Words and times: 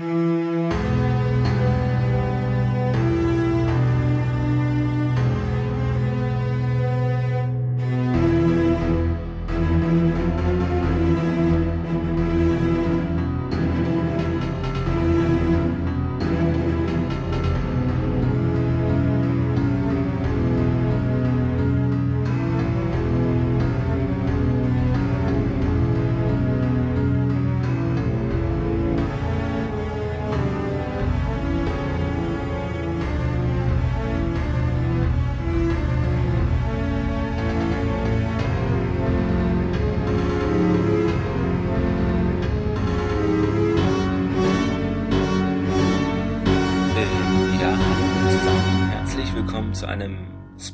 Mm-hmm. 0.00 0.39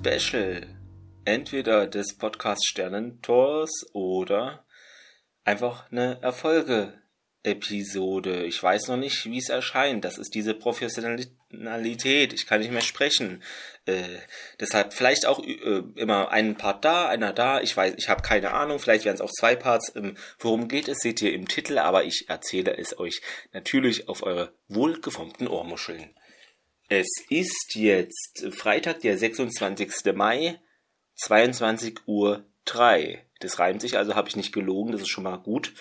Special 0.06 0.62
entweder 1.24 1.88
des 1.88 2.16
Podcast 2.16 2.64
Sternentors 2.64 3.72
oder 3.92 4.64
einfach 5.42 5.90
eine 5.90 6.22
Erfolge-Episode. 6.22 8.44
Ich 8.44 8.62
weiß 8.62 8.86
noch 8.86 8.98
nicht, 8.98 9.24
wie 9.24 9.38
es 9.38 9.48
erscheint. 9.48 10.04
Das 10.04 10.18
ist 10.18 10.36
diese 10.36 10.54
Professionalität. 10.54 12.32
Ich 12.32 12.46
kann 12.46 12.60
nicht 12.60 12.70
mehr 12.70 12.82
sprechen. 12.82 13.42
Äh, 13.86 14.04
deshalb 14.60 14.92
vielleicht 14.92 15.26
auch 15.26 15.42
äh, 15.42 15.82
immer 15.96 16.30
einen 16.30 16.54
Part 16.54 16.84
da, 16.84 17.08
einer 17.08 17.32
da. 17.32 17.60
Ich 17.60 17.76
weiß, 17.76 17.94
ich 17.96 18.08
habe 18.08 18.22
keine 18.22 18.52
Ahnung. 18.52 18.78
Vielleicht 18.78 19.06
werden 19.06 19.16
es 19.16 19.20
auch 19.20 19.32
zwei 19.32 19.56
Parts. 19.56 19.92
Ähm, 19.96 20.16
worum 20.38 20.68
geht 20.68 20.86
es, 20.86 20.98
seht 20.98 21.20
ihr 21.20 21.32
im 21.32 21.48
Titel, 21.48 21.78
aber 21.78 22.04
ich 22.04 22.26
erzähle 22.28 22.78
es 22.78 22.96
euch 23.00 23.22
natürlich 23.52 24.08
auf 24.08 24.22
eure 24.22 24.52
wohlgeformten 24.68 25.48
Ohrmuscheln. 25.48 26.14
Es 26.88 27.08
ist 27.30 27.74
jetzt 27.74 28.46
Freitag, 28.52 29.00
der 29.00 29.18
26. 29.18 30.14
Mai, 30.14 30.60
22 31.16 32.06
Uhr 32.06 32.44
3. 32.64 33.24
Das 33.40 33.58
reimt 33.58 33.80
sich, 33.80 33.98
also 33.98 34.14
habe 34.14 34.28
ich 34.28 34.36
nicht 34.36 34.52
gelogen, 34.52 34.92
das 34.92 35.02
ist 35.02 35.10
schon 35.10 35.24
mal 35.24 35.38
gut. 35.38 35.74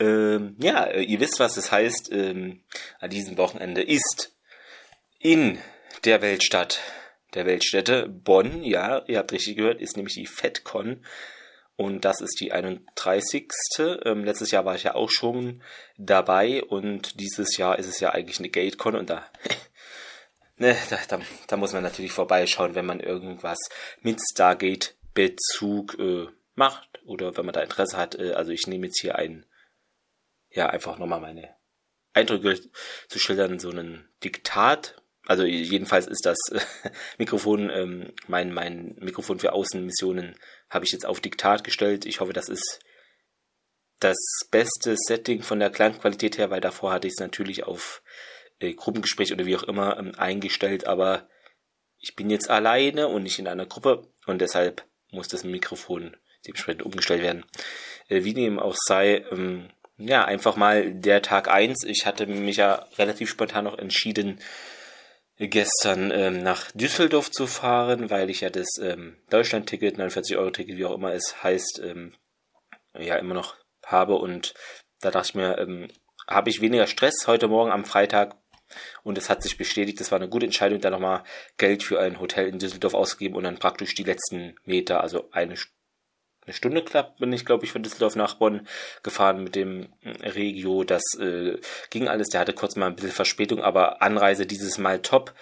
Ähm, 0.00 0.56
ja, 0.58 0.84
äh, 0.84 1.02
ihr 1.02 1.20
wisst, 1.20 1.40
was 1.40 1.54
das 1.54 1.72
heißt. 1.72 2.10
Ähm, 2.12 2.62
an 3.00 3.10
diesem 3.10 3.36
Wochenende 3.36 3.82
ist 3.82 4.34
in 5.18 5.58
der 6.04 6.22
Weltstadt, 6.22 6.80
der 7.34 7.44
Weltstätte 7.44 8.08
Bonn, 8.08 8.62
ja, 8.62 9.02
ihr 9.06 9.18
habt 9.18 9.32
richtig 9.32 9.56
gehört, 9.56 9.80
ist 9.80 9.96
nämlich 9.96 10.14
die 10.14 10.26
FedCon. 10.26 11.04
Und 11.76 12.06
das 12.06 12.22
ist 12.22 12.40
die 12.40 12.52
31. 12.52 13.52
Ähm, 14.04 14.24
letztes 14.24 14.50
Jahr 14.50 14.64
war 14.64 14.74
ich 14.74 14.84
ja 14.84 14.94
auch 14.94 15.10
schon 15.10 15.62
dabei 15.98 16.64
und 16.64 17.20
dieses 17.20 17.58
Jahr 17.58 17.78
ist 17.78 17.86
es 17.86 18.00
ja 18.00 18.12
eigentlich 18.12 18.38
eine 18.38 18.48
GateCon 18.48 18.96
und 18.96 19.10
da 19.10 19.30
ne, 20.56 20.76
da, 20.90 20.98
da, 21.08 21.20
da 21.46 21.56
muss 21.56 21.72
man 21.72 21.82
natürlich 21.82 22.12
vorbeischauen, 22.12 22.74
wenn 22.74 22.86
man 22.86 23.00
irgendwas 23.00 23.58
mit 24.00 24.20
Stargate-Bezug 24.32 25.98
äh, 25.98 26.26
macht 26.54 27.00
oder 27.04 27.36
wenn 27.36 27.46
man 27.46 27.54
da 27.54 27.62
Interesse 27.62 27.96
hat. 27.96 28.18
Äh, 28.18 28.32
also 28.32 28.52
ich 28.52 28.66
nehme 28.66 28.86
jetzt 28.86 29.00
hier 29.00 29.16
ein, 29.16 29.46
ja, 30.50 30.68
einfach 30.68 30.98
nochmal 30.98 31.20
meine 31.20 31.54
Eindrücke 32.12 32.58
zu 33.08 33.18
schildern, 33.18 33.58
so 33.58 33.70
ein 33.70 34.08
Diktat. 34.24 35.02
Also 35.26 35.44
jedenfalls 35.44 36.06
ist 36.06 36.24
das 36.24 36.38
äh, 36.50 36.60
Mikrofon, 37.18 37.70
ähm, 37.70 38.12
mein, 38.26 38.52
mein 38.52 38.96
Mikrofon 39.00 39.38
für 39.38 39.52
Außenmissionen 39.52 40.36
habe 40.70 40.84
ich 40.84 40.92
jetzt 40.92 41.06
auf 41.06 41.20
Diktat 41.20 41.64
gestellt. 41.64 42.06
Ich 42.06 42.20
hoffe, 42.20 42.32
das 42.32 42.48
ist 42.48 42.80
das 44.00 44.16
beste 44.50 44.94
Setting 44.96 45.42
von 45.42 45.58
der 45.58 45.70
Klangqualität 45.70 46.38
her, 46.38 46.50
weil 46.50 46.60
davor 46.60 46.92
hatte 46.92 47.06
ich 47.06 47.14
es 47.14 47.20
natürlich 47.20 47.64
auf 47.64 48.02
äh, 48.60 48.74
Gruppengespräch 48.74 49.32
oder 49.32 49.46
wie 49.46 49.56
auch 49.56 49.64
immer 49.64 49.98
ähm, 49.98 50.12
eingestellt, 50.16 50.86
aber 50.86 51.28
ich 51.98 52.14
bin 52.16 52.30
jetzt 52.30 52.50
alleine 52.50 53.08
und 53.08 53.22
nicht 53.22 53.38
in 53.38 53.48
einer 53.48 53.66
Gruppe 53.66 54.08
und 54.26 54.40
deshalb 54.40 54.84
muss 55.10 55.28
das 55.28 55.44
Mikrofon 55.44 56.16
dementsprechend 56.46 56.82
umgestellt 56.82 57.22
werden. 57.22 57.44
Äh, 58.08 58.24
wie 58.24 58.34
dem 58.34 58.58
auch 58.58 58.76
sei, 58.76 59.24
ähm, 59.30 59.70
ja, 59.98 60.24
einfach 60.24 60.56
mal 60.56 60.92
der 60.92 61.22
Tag 61.22 61.48
eins. 61.48 61.84
Ich 61.84 62.04
hatte 62.04 62.26
mich 62.26 62.58
ja 62.58 62.86
relativ 62.98 63.30
spontan 63.30 63.64
noch 63.64 63.78
entschieden, 63.78 64.40
gestern 65.38 66.10
ähm, 66.10 66.42
nach 66.42 66.70
Düsseldorf 66.72 67.30
zu 67.30 67.46
fahren, 67.46 68.10
weil 68.10 68.30
ich 68.30 68.40
ja 68.40 68.50
das 68.50 68.68
ähm, 68.80 69.16
Deutschland-Ticket, 69.30 69.98
49 69.98 70.36
Euro 70.36 70.50
Ticket, 70.50 70.76
wie 70.76 70.84
auch 70.84 70.94
immer 70.94 71.12
es 71.12 71.42
heißt, 71.42 71.80
ähm, 71.84 72.14
ja 72.98 73.16
immer 73.16 73.34
noch 73.34 73.56
habe 73.84 74.14
und 74.16 74.54
da 75.00 75.10
dachte 75.10 75.28
ich 75.30 75.34
mir, 75.34 75.58
ähm, 75.58 75.88
habe 76.26 76.50
ich 76.50 76.60
weniger 76.60 76.86
Stress 76.86 77.26
heute 77.26 77.48
Morgen 77.48 77.70
am 77.70 77.84
Freitag 77.84 78.36
und 79.02 79.18
es 79.18 79.30
hat 79.30 79.42
sich 79.42 79.56
bestätigt, 79.56 80.00
das 80.00 80.10
war 80.10 80.18
eine 80.18 80.28
gute 80.28 80.46
Entscheidung, 80.46 80.80
da 80.80 80.90
nochmal 80.90 81.24
Geld 81.58 81.82
für 81.82 82.00
ein 82.00 82.20
Hotel 82.20 82.48
in 82.48 82.58
Düsseldorf 82.58 82.94
ausgegeben 82.94 83.36
und 83.36 83.44
dann 83.44 83.58
praktisch 83.58 83.94
die 83.94 84.04
letzten 84.04 84.56
Meter, 84.64 85.00
also 85.00 85.28
eine, 85.32 85.54
eine 86.42 86.54
Stunde 86.54 86.82
klappt, 86.82 87.18
bin 87.18 87.32
ich, 87.32 87.44
glaube 87.44 87.64
ich, 87.64 87.72
von 87.72 87.82
Düsseldorf 87.82 88.16
nach 88.16 88.34
Bonn 88.34 88.66
gefahren 89.02 89.42
mit 89.42 89.54
dem 89.54 89.92
äh, 90.02 90.28
Regio. 90.28 90.84
Das 90.84 91.02
äh, 91.18 91.58
ging 91.90 92.08
alles, 92.08 92.28
der 92.28 92.40
hatte 92.40 92.52
kurz 92.52 92.76
mal 92.76 92.86
ein 92.86 92.96
bisschen 92.96 93.10
Verspätung, 93.10 93.60
aber 93.60 94.02
Anreise 94.02 94.46
dieses 94.46 94.78
Mal 94.78 95.00
top. 95.00 95.34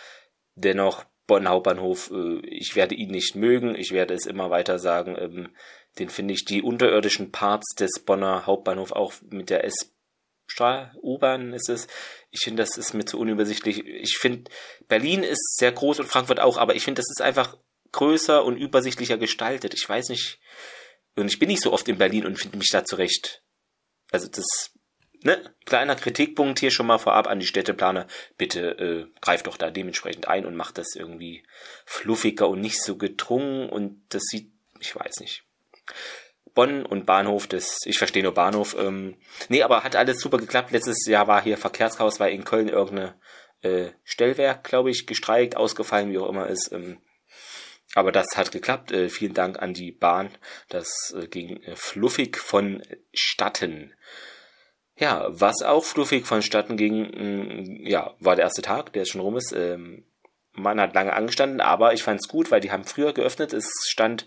Dennoch 0.56 1.04
Bonn 1.26 1.48
Hauptbahnhof, 1.48 2.10
äh, 2.10 2.40
ich 2.46 2.76
werde 2.76 2.94
ihn 2.94 3.10
nicht 3.10 3.34
mögen, 3.34 3.74
ich 3.74 3.92
werde 3.92 4.14
es 4.14 4.26
immer 4.26 4.50
weiter 4.50 4.78
sagen. 4.78 5.16
Ähm, 5.18 5.48
den 5.98 6.08
finde 6.08 6.34
ich 6.34 6.44
die 6.44 6.62
unterirdischen 6.62 7.30
Parts 7.30 7.74
des 7.76 8.00
Bonner 8.04 8.46
Hauptbahnhof 8.46 8.92
auch 8.92 9.12
mit 9.30 9.50
der 9.50 9.64
S 9.64 9.93
U-Bahn 11.02 11.52
ist 11.52 11.68
es. 11.68 11.86
Ich 12.30 12.40
finde, 12.44 12.62
das 12.62 12.76
ist 12.76 12.94
mir 12.94 13.04
zu 13.04 13.18
unübersichtlich. 13.18 13.84
Ich 13.84 14.18
finde, 14.18 14.50
Berlin 14.88 15.22
ist 15.22 15.56
sehr 15.58 15.72
groß 15.72 16.00
und 16.00 16.08
Frankfurt 16.08 16.40
auch, 16.40 16.58
aber 16.58 16.74
ich 16.74 16.84
finde, 16.84 17.00
das 17.00 17.10
ist 17.10 17.22
einfach 17.22 17.56
größer 17.92 18.44
und 18.44 18.56
übersichtlicher 18.56 19.18
gestaltet. 19.18 19.74
Ich 19.74 19.88
weiß 19.88 20.08
nicht. 20.08 20.38
Und 21.16 21.28
ich 21.28 21.38
bin 21.38 21.48
nicht 21.48 21.62
so 21.62 21.72
oft 21.72 21.88
in 21.88 21.98
Berlin 21.98 22.26
und 22.26 22.38
finde 22.38 22.58
mich 22.58 22.70
da 22.70 22.84
zurecht. 22.84 23.42
Also 24.10 24.28
das, 24.28 24.72
ne, 25.22 25.54
kleiner 25.64 25.96
Kritikpunkt 25.96 26.58
hier 26.58 26.70
schon 26.70 26.86
mal 26.86 26.98
vorab 26.98 27.28
an 27.28 27.40
die 27.40 27.46
Städteplaner. 27.46 28.06
Bitte 28.36 28.78
äh, 28.78 29.06
greift 29.20 29.46
doch 29.46 29.56
da 29.56 29.70
dementsprechend 29.70 30.28
ein 30.28 30.44
und 30.44 30.56
macht 30.56 30.78
das 30.78 30.94
irgendwie 30.96 31.44
fluffiger 31.86 32.48
und 32.48 32.60
nicht 32.60 32.82
so 32.82 32.96
gedrungen 32.96 33.68
und 33.68 34.02
das 34.08 34.22
sieht, 34.24 34.52
ich 34.80 34.94
weiß 34.94 35.20
nicht. 35.20 35.44
Bonn 36.54 36.86
und 36.86 37.06
Bahnhof, 37.06 37.46
das, 37.46 37.80
ich 37.84 37.98
verstehe 37.98 38.22
nur 38.22 38.34
Bahnhof. 38.34 38.76
Ähm, 38.78 39.16
nee, 39.48 39.62
aber 39.62 39.82
hat 39.82 39.96
alles 39.96 40.20
super 40.20 40.38
geklappt. 40.38 40.70
Letztes 40.70 41.06
Jahr 41.06 41.26
war 41.26 41.42
hier 41.42 41.58
Verkehrschaos, 41.58 42.20
weil 42.20 42.32
in 42.32 42.44
Köln 42.44 42.68
irgendeine 42.68 43.14
äh, 43.62 43.90
Stellwerk, 44.04 44.64
glaube 44.64 44.90
ich, 44.90 45.06
gestreikt, 45.06 45.56
ausgefallen, 45.56 46.12
wie 46.12 46.18
auch 46.18 46.28
immer 46.28 46.46
ist. 46.46 46.70
Ähm, 46.72 46.98
aber 47.94 48.12
das 48.12 48.26
hat 48.36 48.52
geklappt. 48.52 48.92
Äh, 48.92 49.08
vielen 49.08 49.34
Dank 49.34 49.60
an 49.60 49.74
die 49.74 49.92
Bahn. 49.92 50.30
Das 50.68 51.14
äh, 51.16 51.26
ging 51.26 51.62
äh, 51.62 51.76
fluffig 51.76 52.36
vonstatten. 52.36 53.94
Ja, 54.96 55.26
was 55.28 55.62
auch 55.62 55.84
fluffig 55.84 56.26
vonstatten 56.26 56.76
ging, 56.76 57.02
mh, 57.02 57.22
mm, 57.22 57.86
ja, 57.86 58.14
war 58.20 58.36
der 58.36 58.44
erste 58.44 58.62
Tag, 58.62 58.92
der 58.92 59.02
jetzt 59.02 59.10
schon 59.10 59.20
rum 59.20 59.36
ist. 59.36 59.52
Ähm, 59.52 60.06
man 60.52 60.80
hat 60.80 60.94
lange 60.94 61.12
angestanden, 61.12 61.60
aber 61.60 61.94
ich 61.94 62.04
fand's 62.04 62.28
gut, 62.28 62.52
weil 62.52 62.60
die 62.60 62.70
haben 62.70 62.84
früher 62.84 63.12
geöffnet. 63.12 63.52
Es 63.52 63.68
stand 63.88 64.26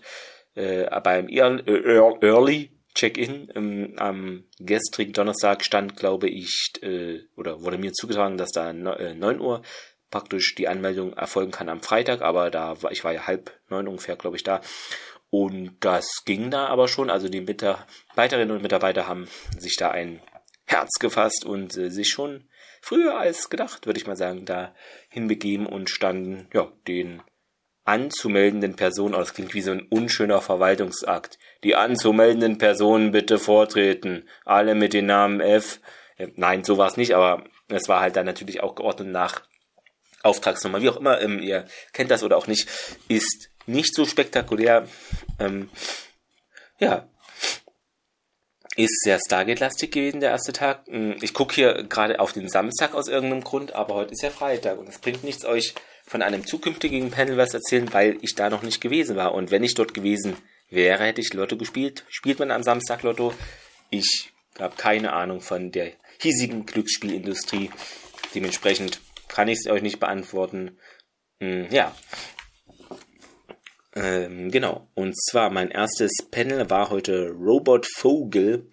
äh, 0.58 1.00
beim 1.00 1.28
Early 1.28 2.70
Check-in 2.94 3.52
ähm, 3.54 3.94
am 3.96 4.44
gestrigen 4.58 5.12
Donnerstag 5.12 5.64
stand, 5.64 5.96
glaube 5.96 6.28
ich, 6.28 6.72
äh, 6.82 7.20
oder 7.36 7.62
wurde 7.62 7.78
mir 7.78 7.92
zugetragen, 7.92 8.38
dass 8.38 8.50
da 8.50 8.70
äh, 8.70 9.14
9 9.14 9.40
Uhr 9.40 9.62
praktisch 10.10 10.54
die 10.56 10.68
Anmeldung 10.68 11.12
erfolgen 11.12 11.52
kann 11.52 11.68
am 11.68 11.80
Freitag, 11.80 12.22
aber 12.22 12.50
da 12.50 12.82
war 12.82 12.90
ich 12.90 13.04
war 13.04 13.12
ja 13.12 13.26
halb 13.26 13.52
neun 13.68 13.86
ungefähr, 13.86 14.16
glaube 14.16 14.36
ich, 14.36 14.42
da. 14.42 14.60
Und 15.30 15.76
das 15.80 16.24
ging 16.24 16.50
da 16.50 16.66
aber 16.66 16.88
schon. 16.88 17.10
Also 17.10 17.28
die 17.28 17.42
Mitarbeiterinnen 17.42 18.56
und 18.56 18.62
Mitarbeiter 18.62 19.06
haben 19.06 19.28
sich 19.58 19.76
da 19.76 19.90
ein 19.90 20.20
Herz 20.64 20.98
gefasst 20.98 21.44
und 21.44 21.76
äh, 21.76 21.90
sich 21.90 22.08
schon 22.08 22.48
früher 22.80 23.18
als 23.18 23.50
gedacht, 23.50 23.86
würde 23.86 24.00
ich 24.00 24.06
mal 24.06 24.16
sagen, 24.16 24.44
da 24.44 24.74
hinbegeben 25.08 25.66
und 25.66 25.90
standen 25.90 26.48
ja 26.52 26.72
den 26.88 27.22
anzumeldenden 27.88 28.76
Personen, 28.76 29.14
oh, 29.14 29.18
das 29.18 29.32
klingt 29.32 29.54
wie 29.54 29.62
so 29.62 29.70
ein 29.70 29.86
unschöner 29.88 30.42
Verwaltungsakt. 30.42 31.38
Die 31.64 31.74
anzumeldenden 31.74 32.58
Personen 32.58 33.12
bitte 33.12 33.38
vortreten. 33.38 34.28
Alle 34.44 34.74
mit 34.74 34.92
den 34.92 35.06
Namen 35.06 35.40
F. 35.40 35.80
Äh, 36.18 36.28
nein, 36.36 36.64
so 36.64 36.76
war 36.76 36.88
es 36.88 36.98
nicht, 36.98 37.14
aber 37.14 37.44
es 37.68 37.88
war 37.88 38.00
halt 38.00 38.16
dann 38.16 38.26
natürlich 38.26 38.62
auch 38.62 38.74
geordnet 38.74 39.08
nach 39.08 39.42
Auftragsnummer. 40.22 40.82
Wie 40.82 40.90
auch 40.90 40.98
immer, 40.98 41.20
ähm, 41.22 41.40
ihr 41.40 41.64
kennt 41.94 42.10
das 42.10 42.22
oder 42.22 42.36
auch 42.36 42.46
nicht, 42.46 42.68
ist 43.08 43.48
nicht 43.64 43.94
so 43.94 44.04
spektakulär. 44.04 44.86
Ähm, 45.38 45.70
ja. 46.78 47.08
ist 48.76 49.00
sehr 49.02 49.18
Stargate-lastig 49.18 49.90
gewesen, 49.92 50.20
der 50.20 50.30
erste 50.30 50.52
Tag. 50.52 50.86
Hm, 50.88 51.16
ich 51.22 51.32
gucke 51.32 51.54
hier 51.54 51.84
gerade 51.84 52.20
auf 52.20 52.34
den 52.34 52.50
Samstag 52.50 52.94
aus 52.94 53.08
irgendeinem 53.08 53.44
Grund, 53.44 53.72
aber 53.72 53.94
heute 53.94 54.12
ist 54.12 54.22
ja 54.22 54.28
Freitag 54.28 54.78
und 54.78 54.90
es 54.90 54.98
bringt 54.98 55.24
nichts, 55.24 55.46
euch 55.46 55.74
von 56.08 56.22
einem 56.22 56.46
zukünftigen 56.46 57.10
Panel 57.10 57.36
was 57.36 57.54
erzählen, 57.54 57.92
weil 57.92 58.18
ich 58.22 58.34
da 58.34 58.50
noch 58.50 58.62
nicht 58.62 58.80
gewesen 58.80 59.16
war. 59.16 59.34
Und 59.34 59.50
wenn 59.50 59.62
ich 59.62 59.74
dort 59.74 59.94
gewesen 59.94 60.36
wäre, 60.70 61.04
hätte 61.04 61.20
ich 61.20 61.32
Lotto 61.34 61.56
gespielt. 61.56 62.04
Spielt 62.08 62.38
man 62.38 62.50
am 62.50 62.62
Samstag 62.62 63.02
Lotto? 63.02 63.34
Ich 63.90 64.32
habe 64.58 64.74
keine 64.76 65.12
Ahnung 65.12 65.40
von 65.40 65.70
der 65.70 65.92
hiesigen 66.20 66.66
Glücksspielindustrie. 66.66 67.70
Dementsprechend 68.34 69.00
kann 69.28 69.48
ich 69.48 69.58
es 69.58 69.70
euch 69.70 69.82
nicht 69.82 70.00
beantworten. 70.00 70.78
Hm, 71.40 71.68
ja, 71.70 71.94
ähm, 73.98 74.50
genau. 74.50 74.86
Und 74.94 75.14
zwar 75.20 75.50
mein 75.50 75.70
erstes 75.70 76.12
Panel 76.30 76.70
war 76.70 76.90
heute 76.90 77.30
Robot 77.30 77.86
Vogel, 77.96 78.70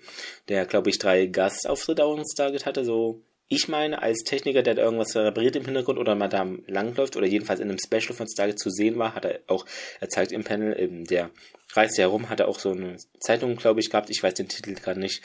der, 0.49 0.65
glaube 0.65 0.89
ich, 0.89 0.99
drei 0.99 1.25
Gastauftritte 1.25 2.05
auf 2.05 2.17
uns 2.17 2.33
Target 2.35 2.65
hatte. 2.65 2.85
So, 2.85 3.23
ich 3.47 3.67
meine, 3.67 4.01
als 4.01 4.23
Techniker, 4.23 4.63
der 4.63 4.73
da 4.73 4.81
irgendwas 4.81 5.15
repariert 5.15 5.55
im 5.55 5.65
Hintergrund 5.65 5.99
oder 5.99 6.15
Madame 6.15 6.63
langläuft 6.67 7.15
oder 7.15 7.27
jedenfalls 7.27 7.59
in 7.59 7.69
einem 7.69 7.77
Special 7.77 8.15
von 8.15 8.27
Stargate 8.27 8.59
zu 8.59 8.71
sehen 8.71 8.97
war, 8.97 9.13
hat 9.13 9.25
er 9.25 9.41
auch 9.47 9.65
erzeigt 9.99 10.31
im 10.31 10.43
Panel, 10.43 10.75
ähm, 10.79 11.05
der 11.05 11.29
reiste 11.73 12.01
herum, 12.01 12.29
hat 12.29 12.39
er 12.39 12.47
auch 12.47 12.59
so 12.59 12.71
eine 12.71 12.97
Zeitung, 13.19 13.55
glaube 13.55 13.81
ich, 13.81 13.89
gehabt, 13.89 14.09
ich 14.09 14.23
weiß 14.23 14.33
den 14.33 14.49
Titel 14.49 14.73
gerade 14.73 14.99
nicht, 14.99 15.21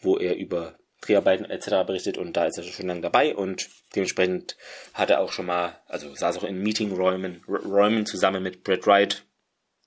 wo 0.00 0.18
er 0.18 0.36
über 0.36 0.78
Dreharbeiten 1.00 1.44
etc. 1.46 1.86
berichtet 1.86 2.16
und 2.16 2.36
da 2.36 2.46
ist 2.46 2.58
er 2.58 2.64
schon 2.64 2.86
lange 2.86 3.00
dabei 3.00 3.34
und 3.34 3.68
dementsprechend 3.94 4.56
hat 4.94 5.10
er 5.10 5.20
auch 5.20 5.32
schon 5.32 5.46
mal, 5.46 5.80
also 5.86 6.14
saß 6.14 6.38
auch 6.38 6.44
in 6.44 6.62
Meetingräumen 6.62 7.42
Räumen 7.46 8.06
zusammen 8.06 8.42
mit 8.42 8.62
Brett 8.62 8.86
Wright, 8.86 9.24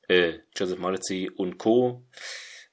äh, 0.10 0.33
Joseph 0.56 0.80
Mordecai 0.80 1.30
und 1.36 1.57
Co. 1.57 2.04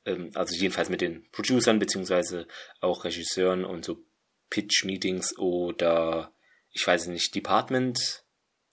Ähm, 0.04 0.30
also 0.34 0.54
jedenfalls 0.54 0.88
mit 0.88 1.00
den 1.00 1.24
Producern 1.30 1.78
beziehungsweise 1.78 2.46
auch 2.80 3.04
Regisseuren 3.04 3.64
und 3.64 3.84
so 3.84 4.04
Pitch-Meetings 4.50 5.38
oder 5.38 6.32
ich 6.70 6.86
weiß 6.86 7.06
nicht, 7.06 7.34
Department 7.34 8.24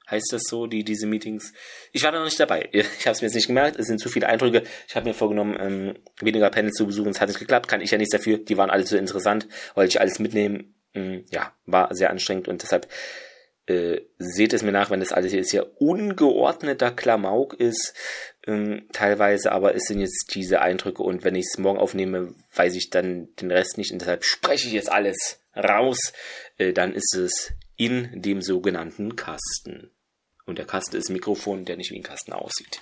heißt 0.10 0.34
das 0.34 0.44
so, 0.44 0.68
die 0.68 0.84
diese 0.84 1.08
Meetings. 1.08 1.54
Ich 1.94 2.04
war 2.04 2.12
da 2.12 2.20
noch 2.20 2.26
nicht 2.26 2.40
dabei. 2.40 2.70
Ich 2.74 3.08
habe 3.08 3.12
es 3.12 3.22
mir 3.22 3.28
jetzt 3.28 3.36
nicht 3.36 3.48
gemerkt. 3.48 3.80
Es 3.80 3.88
sind 3.88 4.00
zu 4.00 4.10
viele 4.10 4.28
Eindrücke. 4.28 4.64
Ich 4.88 4.96
habe 4.96 5.08
mir 5.08 5.14
vorgenommen, 5.14 5.56
ähm, 5.60 5.98
weniger 6.20 6.50
Panels 6.50 6.76
zu 6.76 6.86
besuchen. 6.86 7.12
Es 7.12 7.22
hat 7.22 7.30
nicht 7.30 7.40
geklappt. 7.40 7.68
Kann 7.68 7.82
ich 7.82 7.92
ja 7.92 7.98
nichts 7.98 8.12
dafür. 8.12 8.38
Die 8.38 8.58
waren 8.58 8.70
alle 8.70 8.86
so 8.86 8.98
interessant, 8.98 9.48
wollte 9.74 9.90
ich 9.90 10.02
alles 10.02 10.20
mitnehmen. 10.20 10.76
Ähm, 10.94 11.26
ja, 11.32 11.56
war 11.66 11.96
sehr 11.96 12.10
anstrengend 12.10 12.50
und 12.50 12.62
deshalb 12.62 12.88
äh, 13.66 14.02
seht 14.18 14.52
es 14.52 14.64
mir 14.64 14.74
nach, 14.74 14.90
wenn 14.90 15.00
das 15.00 15.14
alles 15.14 15.32
hier 15.32 15.44
sehr 15.46 15.82
ungeordneter 15.82 16.92
Klamauk 16.92 17.54
ist, 17.54 17.94
ähm, 18.46 18.88
teilweise, 18.92 19.54
aber 19.54 19.74
es 19.74 19.84
sind 19.84 20.02
jetzt 20.02 20.32
diese 20.34 20.62
Eindrücke 20.62 21.02
und 21.02 21.24
wenn 21.24 21.36
ich 21.36 21.46
es 21.46 21.58
morgen 21.58 21.80
aufnehme, 21.80 22.34
weiß 22.56 22.76
ich 22.76 22.90
dann 22.90 23.30
den 23.40 23.52
Rest 23.52 23.78
nicht 23.78 23.94
und 23.94 24.02
deshalb 24.02 24.26
spreche 24.26 24.68
ich 24.68 24.74
jetzt 24.74 24.92
alles 24.92 25.41
raus, 25.56 26.14
äh, 26.58 26.74
dann 26.74 26.94
ist 26.94 27.16
es 27.16 27.54
in 27.78 28.22
dem 28.22 28.42
sogenannten 28.42 29.16
Kasten. 29.16 29.92
Und 30.46 30.58
der 30.58 30.66
Kasten 30.66 30.98
ist 30.98 31.10
ein 31.10 31.14
Mikrofon, 31.14 31.66
der 31.66 31.78
nicht 31.78 31.92
wie 31.92 32.00
ein 32.00 32.04
Kasten 32.04 32.34
aussieht. 32.34 32.82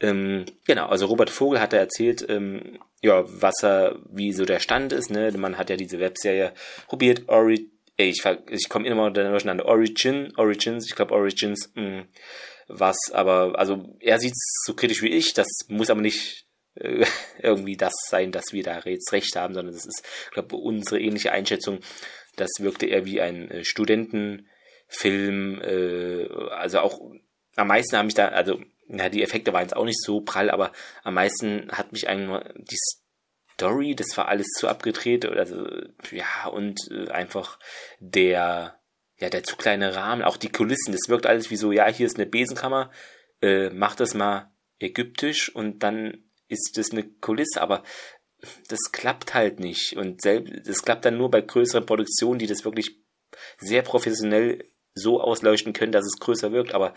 Ähm, 0.00 0.44
genau, 0.66 0.86
also 0.88 1.06
Robert 1.06 1.30
Vogel 1.30 1.60
hat 1.60 1.72
da 1.72 1.78
erzählt, 1.78 2.26
ähm, 2.28 2.78
ja, 3.00 3.24
was 3.26 3.62
er, 3.62 3.98
wie 4.10 4.32
so 4.32 4.44
der 4.44 4.60
Stand 4.60 4.92
ist, 4.92 5.10
ne? 5.10 5.30
Man 5.32 5.56
hat 5.56 5.70
ja 5.70 5.76
diese 5.76 6.00
Webserie 6.00 6.52
probiert, 6.86 7.28
Ori 7.28 7.70
ich, 8.08 8.22
ich 8.48 8.68
komme 8.68 8.88
immer 8.88 9.10
durcheinander. 9.10 9.66
Origin, 9.66 10.32
Origins, 10.36 10.86
ich 10.86 10.94
glaube 10.94 11.14
Origins, 11.14 11.70
mh, 11.74 11.82
hm, 11.82 12.08
was, 12.68 12.96
aber, 13.12 13.58
also 13.58 13.96
er 14.00 14.18
sieht 14.18 14.32
es 14.32 14.62
so 14.64 14.74
kritisch 14.74 15.02
wie 15.02 15.08
ich, 15.10 15.34
das 15.34 15.48
muss 15.68 15.90
aber 15.90 16.00
nicht 16.00 16.46
äh, 16.74 17.04
irgendwie 17.42 17.76
das 17.76 17.94
sein, 18.08 18.32
dass 18.32 18.52
wir 18.52 18.62
da 18.62 18.80
jetzt 18.80 19.12
recht 19.12 19.36
haben, 19.36 19.54
sondern 19.54 19.74
das 19.74 19.86
ist, 19.86 20.02
ich 20.26 20.30
glaube, 20.30 20.56
unsere 20.56 21.00
ähnliche 21.00 21.32
Einschätzung. 21.32 21.80
Das 22.36 22.50
wirkte 22.58 22.86
eher 22.86 23.04
wie 23.04 23.20
ein 23.20 23.50
äh, 23.50 23.64
Studentenfilm, 23.64 25.60
äh, 25.62 26.28
also 26.50 26.80
auch 26.80 27.00
am 27.56 27.68
meisten 27.68 27.96
haben 27.96 28.06
mich 28.06 28.14
da, 28.14 28.28
also 28.28 28.60
ja, 28.88 29.08
die 29.08 29.22
Effekte 29.22 29.52
waren 29.52 29.62
jetzt 29.62 29.76
auch 29.76 29.84
nicht 29.84 30.02
so 30.02 30.20
prall, 30.20 30.50
aber 30.50 30.72
am 31.02 31.14
meisten 31.14 31.70
hat 31.70 31.92
mich 31.92 32.08
eigentlich 32.08 32.42
die 32.56 32.78
Story, 33.54 33.94
das 33.94 34.16
war 34.16 34.28
alles 34.28 34.48
zu 34.58 34.68
abgedreht, 34.68 35.26
also 35.26 35.66
ja, 36.10 36.48
und 36.50 36.78
äh, 36.90 37.08
einfach 37.10 37.58
der, 38.00 38.80
ja, 39.18 39.28
der 39.28 39.44
zu 39.44 39.56
kleine 39.56 39.94
Rahmen, 39.94 40.22
auch 40.22 40.36
die 40.36 40.50
Kulissen, 40.50 40.92
das 40.92 41.08
wirkt 41.08 41.26
alles 41.26 41.50
wie 41.50 41.56
so, 41.56 41.70
ja, 41.70 41.86
hier 41.88 42.06
ist 42.06 42.16
eine 42.16 42.26
Besenkammer, 42.26 42.90
äh, 43.42 43.70
mach 43.70 43.94
das 43.94 44.14
mal 44.14 44.50
ägyptisch 44.78 45.54
und 45.54 45.82
dann 45.82 46.29
ist 46.50 46.76
das 46.76 46.90
eine 46.90 47.04
Kulisse, 47.04 47.60
aber 47.60 47.82
das 48.68 48.92
klappt 48.92 49.34
halt 49.34 49.60
nicht. 49.60 49.96
Und 49.96 50.24
das 50.24 50.82
klappt 50.82 51.04
dann 51.04 51.18
nur 51.18 51.30
bei 51.30 51.40
größeren 51.40 51.86
Produktionen, 51.86 52.38
die 52.38 52.46
das 52.46 52.64
wirklich 52.64 52.96
sehr 53.58 53.82
professionell 53.82 54.64
so 54.94 55.20
ausleuchten 55.20 55.72
können, 55.72 55.92
dass 55.92 56.04
es 56.04 56.18
größer 56.18 56.52
wirkt, 56.52 56.74
aber 56.74 56.94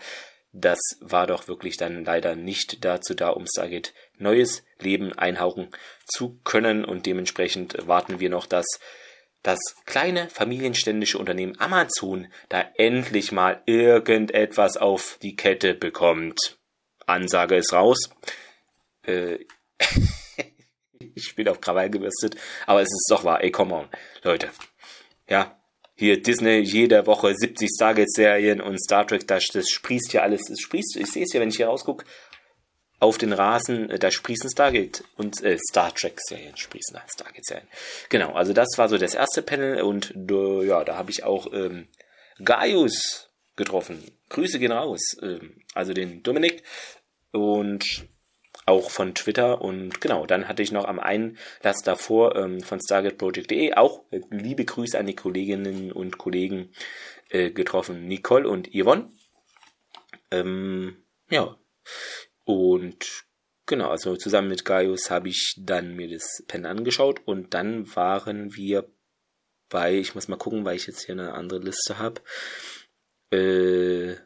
das 0.52 0.78
war 1.00 1.26
doch 1.26 1.48
wirklich 1.48 1.76
dann 1.76 2.04
leider 2.04 2.36
nicht 2.36 2.84
dazu 2.84 3.14
da, 3.14 3.30
um 3.30 3.44
geht, 3.68 3.92
neues 4.18 4.64
Leben 4.78 5.12
einhauchen 5.12 5.68
zu 6.06 6.38
können 6.44 6.84
und 6.84 7.06
dementsprechend 7.06 7.76
warten 7.88 8.20
wir 8.20 8.30
noch, 8.30 8.46
dass 8.46 8.66
das 9.42 9.58
kleine 9.84 10.28
familienständische 10.28 11.18
Unternehmen 11.18 11.60
Amazon 11.60 12.28
da 12.48 12.64
endlich 12.76 13.32
mal 13.32 13.62
irgendetwas 13.66 14.76
auf 14.76 15.18
die 15.22 15.36
Kette 15.36 15.74
bekommt. 15.74 16.58
Ansage 17.06 17.56
ist 17.56 17.72
raus. 17.72 18.10
Äh, 19.06 19.38
ich 21.14 21.34
bin 21.34 21.48
auf 21.48 21.60
Krawall 21.60 21.90
gebürstet, 21.90 22.36
aber 22.66 22.80
es 22.80 22.88
ist 22.88 23.08
doch 23.10 23.24
wahr. 23.24 23.42
Ey, 23.42 23.50
come 23.50 23.74
on, 23.74 23.88
Leute. 24.22 24.50
Ja, 25.28 25.58
hier 25.96 26.20
Disney 26.20 26.58
jede 26.60 27.06
Woche 27.06 27.34
70 27.34 27.70
Stargate-Serien 27.74 28.60
und 28.60 28.78
Star 28.82 29.06
Trek, 29.06 29.26
das, 29.28 29.46
das 29.52 29.68
sprießt 29.68 30.10
hier 30.10 30.22
alles. 30.22 30.42
Das 30.48 30.60
sprießt, 30.60 30.96
ich 30.96 31.06
sehe 31.06 31.24
es 31.24 31.32
ja, 31.32 31.40
wenn 31.40 31.48
ich 31.48 31.56
hier 31.56 31.68
rausgucke, 31.68 32.04
auf 32.98 33.18
den 33.18 33.32
Rasen, 33.32 33.90
äh, 33.90 33.98
da 33.98 34.10
sprießen 34.10 34.50
Stargate 34.50 35.04
und 35.16 35.42
äh, 35.42 35.58
Star 35.70 35.94
Trek-Serien 35.94 36.56
sprießen 36.56 36.96
als 36.96 37.12
Stargate-Serien. 37.12 37.68
Genau, 38.08 38.32
also 38.32 38.52
das 38.52 38.68
war 38.76 38.88
so 38.88 38.98
das 38.98 39.14
erste 39.14 39.42
Panel 39.42 39.82
und 39.82 40.14
äh, 40.16 40.66
ja, 40.66 40.84
da 40.84 40.96
habe 40.96 41.10
ich 41.10 41.22
auch 41.22 41.52
ähm, 41.52 41.88
Gaius 42.42 43.30
getroffen. 43.56 44.02
Grüße 44.30 44.58
gehen 44.58 44.72
raus. 44.72 45.00
Ähm, 45.22 45.62
also 45.74 45.92
den 45.92 46.22
Dominik 46.22 46.62
und 47.30 48.06
auch 48.66 48.90
von 48.90 49.14
Twitter 49.14 49.60
und 49.60 50.00
genau, 50.00 50.26
dann 50.26 50.48
hatte 50.48 50.62
ich 50.62 50.72
noch 50.72 50.84
am 50.84 50.98
Einlass 50.98 51.82
davor 51.84 52.36
ähm, 52.36 52.60
von 52.60 52.80
StargateProject.de 52.80 53.74
auch 53.74 54.04
äh, 54.10 54.20
liebe 54.30 54.64
Grüße 54.64 54.98
an 54.98 55.06
die 55.06 55.16
Kolleginnen 55.16 55.92
und 55.92 56.18
Kollegen 56.18 56.70
äh, 57.28 57.50
getroffen, 57.50 58.06
Nicole 58.06 58.48
und 58.48 58.70
Yvonne. 58.72 59.10
Ähm, 60.30 61.04
ja, 61.30 61.56
und 62.44 63.24
genau, 63.66 63.90
also 63.90 64.16
zusammen 64.16 64.48
mit 64.48 64.64
Gaius 64.64 65.10
habe 65.10 65.28
ich 65.28 65.56
dann 65.58 65.94
mir 65.94 66.08
das 66.08 66.42
Pen 66.46 66.66
angeschaut 66.66 67.20
und 67.26 67.54
dann 67.54 67.94
waren 67.94 68.54
wir 68.54 68.88
bei, 69.68 69.94
ich 69.94 70.14
muss 70.14 70.28
mal 70.28 70.36
gucken, 70.36 70.64
weil 70.64 70.76
ich 70.76 70.86
jetzt 70.86 71.04
hier 71.04 71.14
eine 71.14 71.34
andere 71.34 71.60
Liste 71.60 71.98
habe. 71.98 72.20
Äh, 73.30 74.16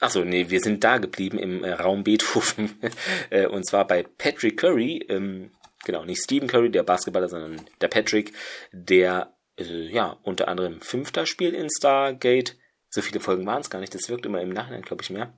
Achso, 0.00 0.24
nee, 0.24 0.50
wir 0.50 0.60
sind 0.60 0.82
da 0.84 0.98
geblieben 0.98 1.38
im 1.38 1.64
äh, 1.64 1.72
Raum 1.72 2.04
Beethoven. 2.04 2.78
äh, 3.30 3.46
und 3.46 3.66
zwar 3.66 3.86
bei 3.86 4.02
Patrick 4.02 4.58
Curry, 4.58 5.06
ähm, 5.08 5.52
genau, 5.84 6.04
nicht 6.04 6.22
Stephen 6.22 6.48
Curry, 6.48 6.70
der 6.70 6.82
Basketballer, 6.82 7.28
sondern 7.28 7.64
der 7.80 7.88
Patrick, 7.88 8.32
der 8.72 9.34
äh, 9.58 9.88
ja 9.88 10.18
unter 10.22 10.48
anderem 10.48 10.80
Fünfter 10.80 11.26
spielt 11.26 11.54
in 11.54 11.68
Stargate. 11.70 12.56
So 12.90 13.02
viele 13.02 13.20
Folgen 13.20 13.46
waren 13.46 13.60
es 13.60 13.70
gar 13.70 13.80
nicht, 13.80 13.94
das 13.94 14.08
wirkt 14.08 14.26
immer 14.26 14.40
im 14.40 14.50
Nachhinein, 14.50 14.82
glaube 14.82 15.02
ich, 15.02 15.10
mehr. 15.10 15.32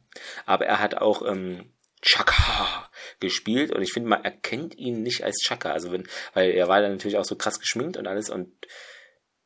Aber 0.44 0.66
er 0.66 0.80
hat 0.80 0.96
auch 0.96 1.26
ähm, 1.26 1.72
Chaka 2.02 2.90
gespielt 3.20 3.72
und 3.72 3.82
ich 3.82 3.92
finde, 3.92 4.08
man 4.08 4.24
erkennt 4.24 4.76
ihn 4.76 5.02
nicht 5.02 5.24
als 5.24 5.38
Chaka, 5.38 5.72
also 5.72 5.90
wenn, 5.92 6.06
weil 6.34 6.50
er 6.50 6.68
war 6.68 6.80
dann 6.80 6.92
natürlich 6.92 7.16
auch 7.16 7.24
so 7.24 7.36
krass 7.36 7.58
geschminkt 7.58 7.96
und 7.96 8.06
alles 8.06 8.30
und 8.30 8.52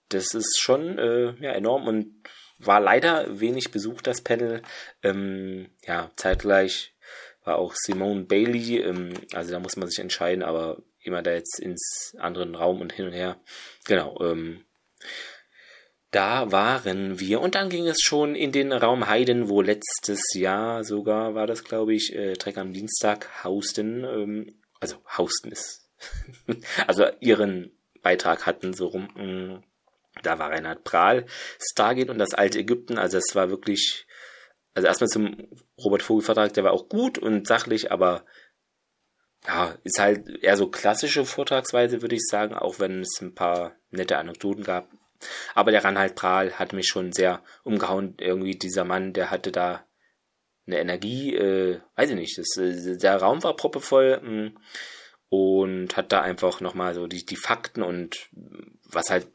das 0.09 0.35
ist 0.35 0.59
schon 0.61 0.99
äh, 0.99 1.35
ja 1.41 1.53
enorm 1.53 1.87
und 1.87 2.23
war 2.61 2.81
leider 2.81 3.41
wenig 3.41 3.71
besucht, 3.71 4.07
das 4.07 4.21
Panel. 4.21 4.63
Ähm, 5.03 5.71
ja, 5.87 6.11
zeitgleich 6.17 6.95
war 7.45 7.59
auch 7.59 7.75
Simone 7.75 8.25
Bailey, 8.25 8.79
ähm, 8.79 9.15
also 9.33 9.53
da 9.53 9.59
muss 9.59 9.77
man 9.77 9.89
sich 9.89 9.99
entscheiden, 9.99 10.43
aber 10.43 10.83
immer 11.03 11.23
da 11.23 11.33
jetzt 11.33 11.59
ins 11.59 12.15
anderen 12.19 12.55
Raum 12.55 12.81
und 12.81 12.93
hin 12.93 13.07
und 13.07 13.13
her. 13.13 13.41
Genau, 13.87 14.21
ähm, 14.21 14.65
da 16.11 16.51
waren 16.51 17.21
wir 17.21 17.41
und 17.41 17.55
dann 17.55 17.71
ging 17.71 17.87
es 17.87 18.01
schon 18.01 18.35
in 18.35 18.53
den 18.53 18.73
Raum 18.73 19.09
Heiden, 19.09 19.49
wo 19.49 19.63
letztes 19.63 20.23
Jahr 20.35 20.85
sogar 20.85 21.35
war 21.35 21.47
das, 21.47 21.65
glaube 21.65 21.95
ich, 21.95 22.15
äh, 22.15 22.35
Trek 22.35 22.59
am 22.59 22.73
Dienstag 22.73 23.45
hausten, 23.45 24.05
ähm, 24.05 24.61
also 24.81 24.97
hausten 25.17 25.53
ist, 25.53 25.89
also 26.87 27.07
ihren 27.21 27.73
Beitrag 28.03 28.47
hatten, 28.47 28.75
so 28.75 28.89
rum. 28.89 29.63
Da 30.23 30.39
war 30.39 30.51
Reinhard 30.51 30.85
Prahl, 30.85 31.27
Stargate 31.61 32.11
und 32.11 32.19
das 32.19 32.35
alte 32.35 32.59
Ägypten. 32.59 32.99
Also 32.99 33.19
es 33.19 33.35
war 33.35 33.51
wirklich, 33.51 34.07
also 34.75 34.87
erstmal 34.87 35.09
zum 35.09 35.49
Robert 35.83 36.03
Vogel 36.03 36.25
Vertrag, 36.25 36.53
der 36.53 36.65
war 36.65 36.73
auch 36.73 36.89
gut 36.89 37.19
und 37.19 37.47
sachlich, 37.47 37.93
aber 37.93 38.25
ja, 39.47 39.75
ist 39.85 39.99
halt 39.99 40.29
eher 40.43 40.57
so 40.57 40.69
klassische 40.69 41.25
Vortragsweise, 41.25 42.03
würde 42.03 42.17
ich 42.17 42.27
sagen, 42.27 42.55
auch 42.55 42.79
wenn 42.79 43.01
es 43.01 43.21
ein 43.21 43.35
paar 43.35 43.77
nette 43.91 44.19
Anekdoten 44.19 44.65
gab. 44.65 44.91
Aber 45.55 45.71
der 45.71 45.85
Ranhalt 45.85 46.15
Prahl 46.15 46.59
hat 46.59 46.73
mich 46.73 46.89
schon 46.89 47.13
sehr 47.13 47.43
umgehauen. 47.63 48.15
Irgendwie 48.19 48.57
dieser 48.57 48.85
Mann, 48.85 49.13
der 49.13 49.31
hatte 49.31 49.53
da 49.53 49.85
eine 50.67 50.79
Energie, 50.79 51.35
äh, 51.35 51.81
weiß 51.97 52.11
ich 52.11 52.17
nicht, 52.17 52.39
das, 52.39 52.57
äh, 52.57 52.97
der 52.97 53.17
Raum 53.17 53.43
war 53.43 53.57
proppevoll 53.57 54.21
mh, 54.23 54.31
mm, 54.31 54.59
und 55.31 55.97
hat 55.97 56.13
da 56.13 56.23
einfach 56.23 56.61
nochmal 56.61 56.95
so 56.95 57.07
die, 57.07 57.25
die 57.25 57.37
Fakten 57.37 57.83
und 57.83 58.29
was 58.85 59.11
halt 59.11 59.29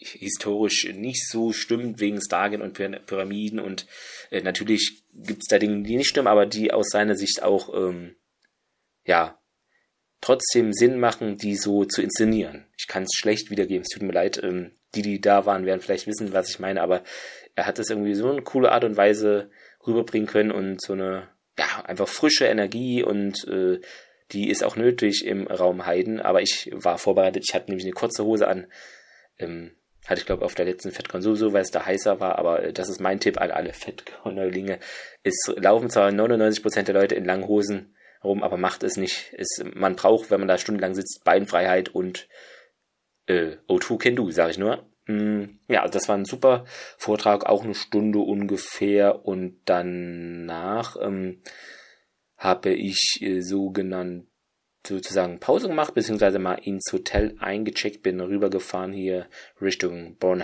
historisch 0.00 0.88
nicht 0.94 1.28
so 1.28 1.52
stimmt 1.52 2.00
wegen 2.00 2.20
Stargate 2.20 2.62
und 2.62 2.72
Pyramiden 3.06 3.60
und 3.60 3.86
äh, 4.30 4.40
natürlich 4.40 5.02
gibt's 5.12 5.48
da 5.48 5.58
Dinge, 5.58 5.82
die 5.82 5.96
nicht 5.96 6.08
stimmen, 6.08 6.28
aber 6.28 6.46
die 6.46 6.72
aus 6.72 6.88
seiner 6.88 7.16
Sicht 7.16 7.42
auch 7.42 7.72
ähm, 7.74 8.16
ja 9.04 9.38
trotzdem 10.20 10.72
Sinn 10.72 10.98
machen, 10.98 11.36
die 11.36 11.56
so 11.56 11.84
zu 11.84 12.02
inszenieren. 12.02 12.66
Ich 12.78 12.86
kann 12.86 13.04
es 13.04 13.14
schlecht 13.14 13.50
wiedergeben, 13.50 13.82
es 13.82 13.88
tut 13.88 14.02
mir 14.02 14.12
leid. 14.12 14.42
Ähm, 14.42 14.72
die, 14.94 15.02
die 15.02 15.20
da 15.20 15.46
waren, 15.46 15.66
werden 15.66 15.80
vielleicht 15.80 16.06
wissen, 16.06 16.32
was 16.32 16.50
ich 16.50 16.58
meine, 16.58 16.82
aber 16.82 17.02
er 17.54 17.66
hat 17.66 17.78
es 17.78 17.90
irgendwie 17.90 18.14
so 18.14 18.30
eine 18.30 18.42
coole 18.42 18.72
Art 18.72 18.84
und 18.84 18.96
Weise 18.96 19.50
rüberbringen 19.86 20.28
können 20.28 20.50
und 20.50 20.82
so 20.82 20.94
eine, 20.94 21.28
ja, 21.58 21.84
einfach 21.84 22.08
frische 22.08 22.46
Energie 22.46 23.02
und 23.02 23.46
äh, 23.48 23.80
die 24.32 24.48
ist 24.50 24.62
auch 24.62 24.76
nötig 24.76 25.24
im 25.24 25.46
Raum 25.46 25.86
Heiden, 25.86 26.20
aber 26.20 26.42
ich 26.42 26.70
war 26.72 26.98
vorbereitet, 26.98 27.44
ich 27.48 27.54
hatte 27.54 27.70
nämlich 27.70 27.84
eine 27.84 27.94
kurze 27.94 28.24
Hose 28.24 28.46
an, 28.48 28.66
ähm, 29.38 29.72
hatte 30.06 30.20
ich 30.20 30.26
glaube 30.26 30.44
auf 30.44 30.54
der 30.54 30.64
letzten 30.64 30.90
FedCon 30.90 31.22
sowieso, 31.22 31.52
weil 31.52 31.62
es 31.62 31.70
da 31.70 31.84
heißer 31.84 32.20
war, 32.20 32.38
aber 32.38 32.62
äh, 32.62 32.72
das 32.72 32.88
ist 32.88 33.00
mein 33.00 33.20
Tipp 33.20 33.40
an 33.40 33.50
alle 33.50 33.72
FedCon-Neulinge. 33.72 34.78
Es 35.22 35.36
laufen 35.56 35.90
zwar 35.90 36.08
99% 36.10 36.82
der 36.82 36.94
Leute 36.94 37.14
in 37.14 37.24
langen 37.24 37.46
Hosen 37.46 37.94
rum, 38.24 38.42
aber 38.42 38.56
macht 38.56 38.82
es 38.82 38.96
nicht. 38.96 39.32
Es, 39.36 39.62
man 39.74 39.96
braucht, 39.96 40.30
wenn 40.30 40.40
man 40.40 40.48
da 40.48 40.58
stundenlang 40.58 40.94
sitzt, 40.94 41.22
Beinfreiheit 41.24 41.88
und 41.90 42.28
äh, 43.26 43.56
O2 43.68 43.98
can 43.98 44.16
do, 44.16 44.30
sag 44.30 44.50
ich 44.50 44.58
nur. 44.58 44.86
Mm, 45.06 45.58
ja, 45.68 45.86
das 45.88 46.08
war 46.08 46.16
ein 46.16 46.24
super 46.24 46.64
Vortrag, 46.96 47.46
auch 47.46 47.64
eine 47.64 47.74
Stunde 47.74 48.18
ungefähr 48.18 49.24
und 49.24 49.60
danach 49.64 50.96
ähm, 51.00 51.42
habe 52.36 52.72
ich 52.72 53.18
äh, 53.20 53.40
sogenannt 53.40 54.29
sozusagen 54.86 55.40
Pause 55.40 55.68
gemacht, 55.68 55.94
beziehungsweise 55.94 56.38
mal 56.38 56.54
ins 56.54 56.92
Hotel 56.92 57.36
eingecheckt, 57.38 58.02
bin 58.02 58.20
rübergefahren 58.20 58.92
hier 58.92 59.26
Richtung 59.60 60.16
Bonn 60.16 60.42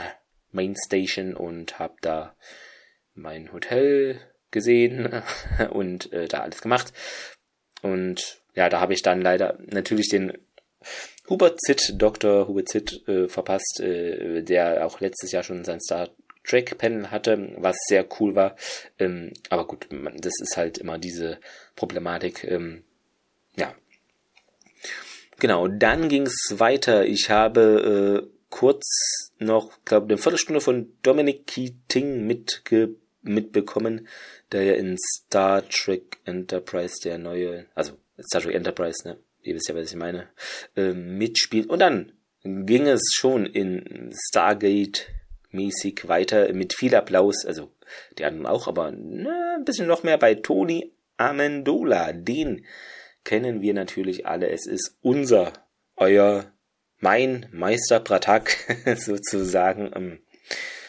Main 0.53 0.75
Station 0.87 1.35
und 1.35 1.79
habe 1.79 1.95
da 2.01 2.35
mein 3.15 3.53
Hotel 3.53 4.21
gesehen 4.51 5.23
und 5.71 6.13
äh, 6.13 6.29
da 6.29 6.41
alles 6.41 6.63
gemacht. 6.63 6.93
Und 7.83 8.41
ja, 8.55 8.69
da 8.69 8.81
habe 8.81 8.95
ich 8.95 9.03
dann 9.03 9.21
leider 9.21 9.59
natürlich 9.67 10.09
den 10.09 10.33
Hubert 11.29 11.61
Zitt, 11.61 11.95
Dr. 11.97 12.49
Hubert 12.49 12.69
Zitt, 12.69 13.07
äh, 13.09 13.29
verpasst, 13.29 13.81
äh, 13.81 14.43
der 14.43 14.87
auch 14.87 15.01
letztes 15.01 15.33
Jahr 15.33 15.43
schon 15.43 15.65
sein 15.65 15.81
Star 15.81 16.09
Trek 16.45 16.79
Panel 16.79 17.11
hatte, 17.11 17.53
was 17.57 17.77
sehr 17.89 18.07
cool 18.21 18.35
war. 18.35 18.57
Ähm, 18.99 19.33
aber 19.51 19.67
gut, 19.67 19.89
man, 19.91 20.17
das 20.17 20.35
ist 20.41 20.57
halt 20.57 20.79
immer 20.79 20.99
diese 20.99 21.39
Problematik. 21.75 22.45
Ähm, 22.45 22.85
ja. 23.57 23.75
Genau, 25.39 25.69
dann 25.69 26.09
ging 26.09 26.27
es 26.27 26.55
weiter. 26.59 27.05
Ich 27.07 27.29
habe 27.31 28.25
äh, 28.25 28.37
kurz 28.49 29.33
noch, 29.39 29.71
glaube 29.85 30.07
eine 30.07 30.19
Viertelstunde 30.19 30.61
von 30.61 30.93
Dominic 31.03 31.47
Keating 31.47 32.27
mitge 32.27 32.97
mitbekommen, 33.23 34.07
der 34.53 34.65
ja 34.65 34.75
in 34.75 34.97
Star 34.99 35.69
Trek 35.69 36.19
Enterprise 36.25 36.95
der 37.03 37.19
neue, 37.19 37.67
also 37.75 37.95
Star 38.21 38.41
Trek 38.41 38.55
Enterprise, 38.55 39.07
ne? 39.07 39.19
ihr 39.43 39.55
wisst 39.55 39.69
ja, 39.69 39.75
was 39.75 39.91
ich 39.91 39.97
meine, 39.97 40.29
äh, 40.77 40.93
mitspielt. 40.93 41.69
Und 41.69 41.81
dann 41.81 42.13
ging 42.45 42.87
es 42.87 43.03
schon 43.15 43.47
in 43.47 44.13
Stargate 44.29 45.09
mäßig 45.51 46.09
weiter 46.09 46.53
mit 46.53 46.75
viel 46.75 46.95
Applaus, 46.95 47.45
also 47.45 47.71
die 48.19 48.25
anderen 48.25 48.47
auch, 48.47 48.69
aber 48.69 48.93
na, 48.93 49.57
ein 49.57 49.65
bisschen 49.65 49.87
noch 49.87 50.03
mehr 50.03 50.19
bei 50.19 50.35
Tony 50.35 50.93
Amendola. 51.17 52.13
Den 52.13 52.65
kennen 53.27 53.61
wir 53.61 53.75
natürlich 53.75 54.27
alle. 54.27 54.49
Es 54.49 54.67
ist 54.67 54.97
unser, 55.03 55.53
euer, 55.97 56.47
mein 56.99 57.47
Meister 57.53 58.01
Pratak 58.01 58.57
sozusagen. 58.97 59.91
Ähm, 59.95 60.19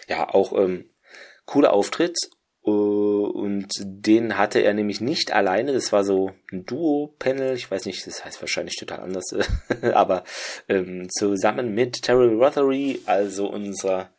ja, 0.07 0.33
auch 0.33 0.53
ähm, 0.53 0.89
cooler 1.45 1.73
Auftritt 1.73 2.15
äh, 2.63 2.69
und 2.69 3.67
den 3.83 4.37
hatte 4.37 4.59
er 4.59 4.73
nämlich 4.73 5.01
nicht 5.01 5.33
alleine. 5.33 5.73
Das 5.73 5.91
war 5.91 6.05
so 6.05 6.31
ein 6.53 6.65
Duo-Panel. 6.65 7.55
Ich 7.55 7.69
weiß 7.69 7.85
nicht, 7.85 8.07
das 8.07 8.23
heißt 8.23 8.39
wahrscheinlich 8.39 8.77
total 8.77 8.99
anders, 8.99 9.25
aber 9.93 10.23
ähm, 10.69 11.09
zusammen 11.09 11.73
mit 11.73 12.03
Terrell 12.03 12.41
Rothery, 12.41 13.01
also 13.05 13.49
unserer 13.49 14.11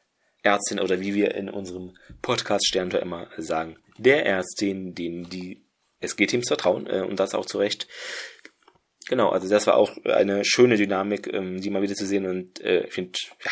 Ärztin 0.43 0.81
oder 0.81 1.01
wie 1.01 1.15
wir 1.15 1.35
in 1.35 1.49
unserem 1.49 1.97
Podcast 2.21 2.67
Sterntor 2.67 3.01
immer 3.01 3.29
sagen, 3.39 3.77
der 3.97 4.27
Ärztin, 4.27 4.95
dem 4.95 5.29
die 5.29 5.63
SG-Teams 6.01 6.49
vertrauen 6.49 6.87
äh, 6.87 7.01
und 7.01 7.21
das 7.21 7.35
auch 7.35 7.47
zu 7.47 7.59
Recht. 7.59 7.89
Genau, 9.09 9.31
also 9.31 9.49
das 9.49 9.67
war 9.67 9.77
auch 9.77 9.97
eine 10.05 10.45
schöne 10.45 10.77
Dynamik, 10.77 11.33
ähm, 11.33 11.61
die 11.61 11.71
mal 11.71 11.83
wieder 11.83 11.95
zu 11.95 12.07
sehen 12.07 12.27
und 12.27 12.61
äh, 12.61 12.87
ich 12.87 12.93
finde, 12.93 13.19
ja, 13.45 13.51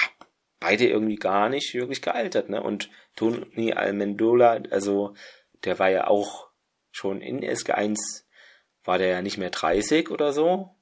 beide 0.61 0.87
irgendwie 0.87 1.17
gar 1.17 1.49
nicht 1.49 1.75
wirklich 1.75 2.03
gealtert, 2.03 2.51
ne? 2.51 2.63
Und 2.63 2.91
Tony 3.15 3.73
Almendola, 3.73 4.63
also 4.71 5.15
der 5.65 5.79
war 5.79 5.91
ja 5.91 6.07
auch 6.09 6.49
schon 6.91 7.21
in 7.21 7.41
SG1, 7.41 7.97
war 8.85 8.99
der 8.99 9.09
ja 9.09 9.23
nicht 9.23 9.39
mehr 9.39 9.51
30 9.51 10.11
oder 10.11 10.33
so, 10.33 10.77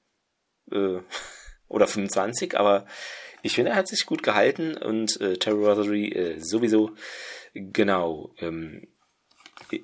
äh, 0.73 0.99
oder 1.68 1.87
25, 1.87 2.59
aber 2.59 2.87
ich 3.42 3.54
finde, 3.54 3.73
er 3.73 3.76
hat 3.76 3.88
sich 3.88 4.06
gut 4.06 4.23
gehalten 4.23 4.76
und 4.76 5.21
äh, 5.21 5.37
Terry 5.37 5.64
Rothery 5.64 6.09
äh, 6.09 6.40
sowieso 6.40 6.92
genau. 7.52 8.35
Ähm, 8.38 8.88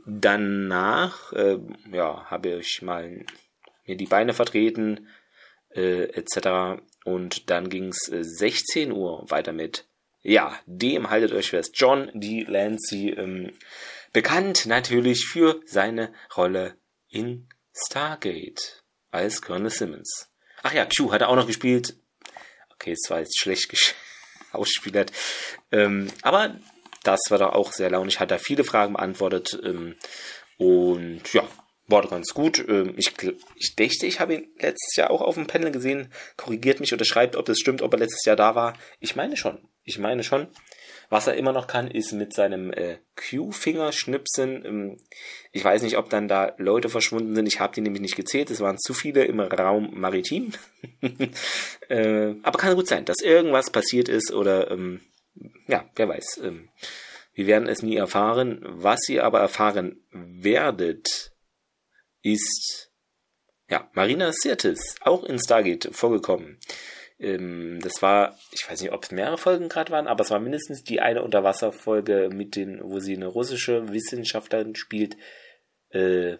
danach, 0.06 1.32
äh, 1.32 1.58
ja, 1.92 2.24
habe 2.26 2.60
ich 2.60 2.82
mal 2.82 3.24
mir 3.86 3.96
die 3.96 4.06
Beine 4.06 4.34
vertreten, 4.34 5.08
äh, 5.74 6.04
etc. 6.04 6.82
Und 7.04 7.50
dann 7.50 7.68
ging's 7.68 8.08
äh, 8.08 8.22
16 8.22 8.92
Uhr 8.92 9.24
weiter 9.30 9.52
mit, 9.52 9.86
ja, 10.22 10.58
dem 10.66 11.10
haltet 11.10 11.32
euch 11.32 11.50
fest, 11.50 11.72
John 11.74 12.10
D. 12.14 12.44
Lancy, 12.46 13.10
ähm, 13.10 13.52
bekannt 14.12 14.66
natürlich 14.66 15.26
für 15.26 15.60
seine 15.64 16.12
Rolle 16.36 16.76
in 17.08 17.48
Stargate 17.74 18.82
als 19.10 19.40
Colonel 19.42 19.70
Simmons. 19.70 20.28
Ach 20.62 20.72
ja, 20.72 20.86
Q 20.86 21.12
hat 21.12 21.22
er 21.22 21.28
auch 21.28 21.36
noch 21.36 21.46
gespielt. 21.46 21.96
Okay, 22.74 22.92
es 22.92 23.10
war 23.10 23.20
jetzt 23.20 23.38
schlecht 23.38 23.94
ausspielert. 24.52 25.12
Ähm, 25.72 26.08
aber 26.22 26.56
das 27.02 27.20
war 27.30 27.38
doch 27.38 27.52
auch 27.52 27.72
sehr 27.72 27.90
launig, 27.90 28.20
hat 28.20 28.30
er 28.30 28.38
viele 28.38 28.64
Fragen 28.64 28.94
beantwortet. 28.94 29.58
Ähm, 29.64 29.96
und 30.58 31.32
ja, 31.32 31.42
war 31.90 32.06
ganz 32.06 32.34
gut. 32.34 32.64
Ähm, 32.68 32.94
ich, 32.96 33.12
ich 33.56 33.76
dächte, 33.76 34.06
ich 34.06 34.20
habe 34.20 34.34
ihn 34.34 34.48
letztes 34.58 34.96
Jahr 34.96 35.10
auch 35.10 35.20
auf 35.20 35.34
dem 35.34 35.46
Panel 35.46 35.72
gesehen. 35.72 36.12
Korrigiert 36.36 36.80
mich 36.80 36.92
oder 36.92 37.04
schreibt, 37.04 37.36
ob 37.36 37.46
das 37.46 37.58
stimmt, 37.58 37.82
ob 37.82 37.92
er 37.92 37.98
letztes 37.98 38.24
Jahr 38.24 38.36
da 38.36 38.54
war. 38.54 38.74
Ich 38.98 39.16
meine 39.16 39.36
schon. 39.36 39.58
Ich 39.84 39.98
meine 39.98 40.22
schon. 40.22 40.48
Was 41.08 41.26
er 41.26 41.34
immer 41.34 41.52
noch 41.52 41.66
kann, 41.66 41.90
ist 41.90 42.12
mit 42.12 42.32
seinem 42.32 42.72
äh, 42.72 42.98
Q-Finger 43.16 43.90
schnipsen. 43.90 44.64
Ähm, 44.64 44.96
ich 45.50 45.64
weiß 45.64 45.82
nicht, 45.82 45.98
ob 45.98 46.08
dann 46.08 46.28
da 46.28 46.54
Leute 46.58 46.88
verschwunden 46.88 47.34
sind. 47.34 47.46
Ich 47.46 47.58
habe 47.58 47.74
die 47.74 47.80
nämlich 47.80 48.02
nicht 48.02 48.16
gezählt. 48.16 48.50
Es 48.50 48.60
waren 48.60 48.78
zu 48.78 48.94
viele 48.94 49.24
im 49.24 49.40
Raum 49.40 49.90
maritim. 49.98 50.52
äh, 51.88 52.34
aber 52.42 52.58
kann 52.58 52.76
gut 52.76 52.86
sein, 52.86 53.04
dass 53.04 53.20
irgendwas 53.22 53.70
passiert 53.70 54.08
ist 54.08 54.32
oder 54.32 54.70
ähm, 54.70 55.00
ja, 55.66 55.88
wer 55.94 56.08
weiß. 56.08 56.40
Ähm, 56.44 56.70
wir 57.32 57.46
werden 57.46 57.68
es 57.68 57.82
nie 57.82 57.96
erfahren. 57.96 58.60
Was 58.62 59.08
ihr 59.08 59.24
aber 59.24 59.40
erfahren 59.40 60.04
werdet, 60.10 61.32
ist 62.22 62.90
ja 63.68 63.88
Marina 63.94 64.32
Sirtis, 64.32 64.96
auch 65.02 65.24
in 65.24 65.38
Stargate 65.38 65.88
vorgekommen. 65.92 66.58
Ähm, 67.18 67.78
das 67.82 68.02
war, 68.02 68.38
ich 68.52 68.68
weiß 68.68 68.80
nicht, 68.80 68.92
ob 68.92 69.04
es 69.04 69.10
mehrere 69.10 69.38
Folgen 69.38 69.68
gerade 69.68 69.92
waren, 69.92 70.08
aber 70.08 70.24
es 70.24 70.30
war 70.30 70.40
mindestens 70.40 70.82
die 70.82 71.00
eine 71.00 71.22
Unterwasserfolge 71.22 72.30
mit 72.32 72.56
den, 72.56 72.80
wo 72.82 72.98
sie 72.98 73.14
eine 73.14 73.26
russische 73.26 73.92
Wissenschaftlerin 73.92 74.74
spielt. 74.74 75.16
Äh, 75.90 76.36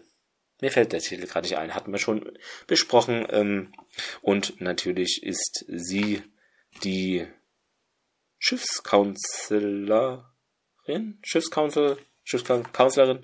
mir 0.61 0.71
fällt 0.71 0.91
der 0.91 0.99
Titel 0.99 1.25
gerade 1.25 1.47
nicht 1.47 1.57
ein, 1.57 1.73
hatten 1.73 1.91
wir 1.91 1.99
schon 1.99 2.37
besprochen. 2.67 3.25
Ähm, 3.29 3.73
und 4.21 4.61
natürlich 4.61 5.23
ist 5.23 5.65
sie 5.67 6.21
die 6.83 7.27
Schiffskanzlerin, 8.43 10.23
Schiffskanzler, 11.21 11.97
Schiffskanzlerin, 12.23 13.23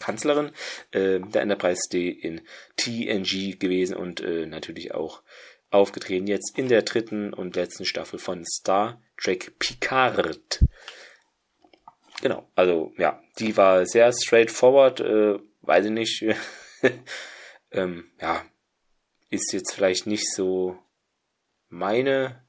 Kanzlerin 0.00 0.50
äh, 0.90 1.20
der 1.20 1.42
Enterprise 1.42 1.82
D 1.92 2.08
in 2.08 2.40
TNG 2.76 3.60
gewesen 3.60 3.94
und 3.96 4.20
äh, 4.20 4.44
natürlich 4.44 4.92
auch 4.92 5.22
aufgetreten, 5.70 6.26
jetzt 6.26 6.58
in 6.58 6.66
der 6.68 6.82
dritten 6.82 7.32
und 7.32 7.54
letzten 7.54 7.84
Staffel 7.84 8.18
von 8.18 8.44
Star 8.44 9.00
Trek 9.16 9.56
Picard. 9.60 10.64
Genau, 12.20 12.50
also 12.56 12.92
ja, 12.98 13.22
die 13.38 13.56
war 13.56 13.86
sehr 13.86 14.12
straightforward, 14.12 14.98
äh, 14.98 15.38
weiß 15.62 15.84
ich 15.84 15.92
nicht. 15.92 16.24
ähm, 17.70 18.10
ja, 18.20 18.44
ist 19.30 19.52
jetzt 19.52 19.74
vielleicht 19.74 20.08
nicht 20.08 20.28
so 20.34 20.76
meine, 21.68 22.44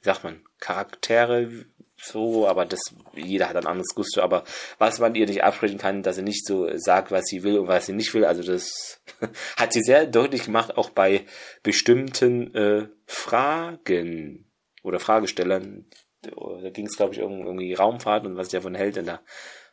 sagt 0.00 0.24
man, 0.24 0.42
Charaktere 0.64 1.66
so, 1.96 2.48
aber 2.48 2.64
das, 2.66 2.80
jeder 3.14 3.48
hat 3.48 3.56
ein 3.56 3.66
anderes 3.66 3.94
Gusto, 3.94 4.20
aber 4.20 4.44
was 4.78 4.98
man 4.98 5.14
ihr 5.14 5.26
nicht 5.26 5.44
absprechen 5.44 5.78
kann, 5.78 6.02
dass 6.02 6.16
sie 6.16 6.22
nicht 6.22 6.46
so 6.46 6.68
sagt, 6.76 7.10
was 7.10 7.24
sie 7.26 7.42
will 7.42 7.58
und 7.58 7.68
was 7.68 7.86
sie 7.86 7.92
nicht 7.92 8.12
will, 8.14 8.24
also 8.24 8.42
das 8.42 9.00
hat 9.56 9.72
sie 9.72 9.82
sehr 9.82 10.06
deutlich 10.06 10.44
gemacht, 10.44 10.76
auch 10.76 10.90
bei 10.90 11.24
bestimmten 11.62 12.54
äh, 12.54 12.88
Fragen 13.06 14.50
oder 14.82 15.00
Fragestellern. 15.00 15.86
Da 16.22 16.70
ging 16.70 16.86
es, 16.86 16.96
glaube 16.96 17.14
ich, 17.14 17.20
irgendwie 17.20 17.74
Raumfahrt 17.74 18.26
und 18.26 18.36
was 18.36 18.50
sie 18.50 18.56
davon 18.56 18.74
hält, 18.74 18.98
und 18.98 19.06
da 19.06 19.20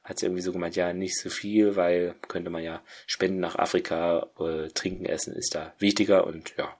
hat 0.03 0.19
sie 0.19 0.25
irgendwie 0.25 0.43
so 0.43 0.51
gemeint, 0.51 0.75
ja, 0.75 0.93
nicht 0.93 1.17
so 1.17 1.29
viel, 1.29 1.75
weil 1.75 2.15
könnte 2.27 2.49
man 2.49 2.63
ja 2.63 2.83
spenden 3.07 3.39
nach 3.39 3.55
Afrika, 3.55 4.29
äh, 4.39 4.67
trinken, 4.69 5.05
essen 5.05 5.33
ist 5.33 5.55
da 5.55 5.73
wichtiger 5.79 6.27
und 6.27 6.53
ja. 6.57 6.77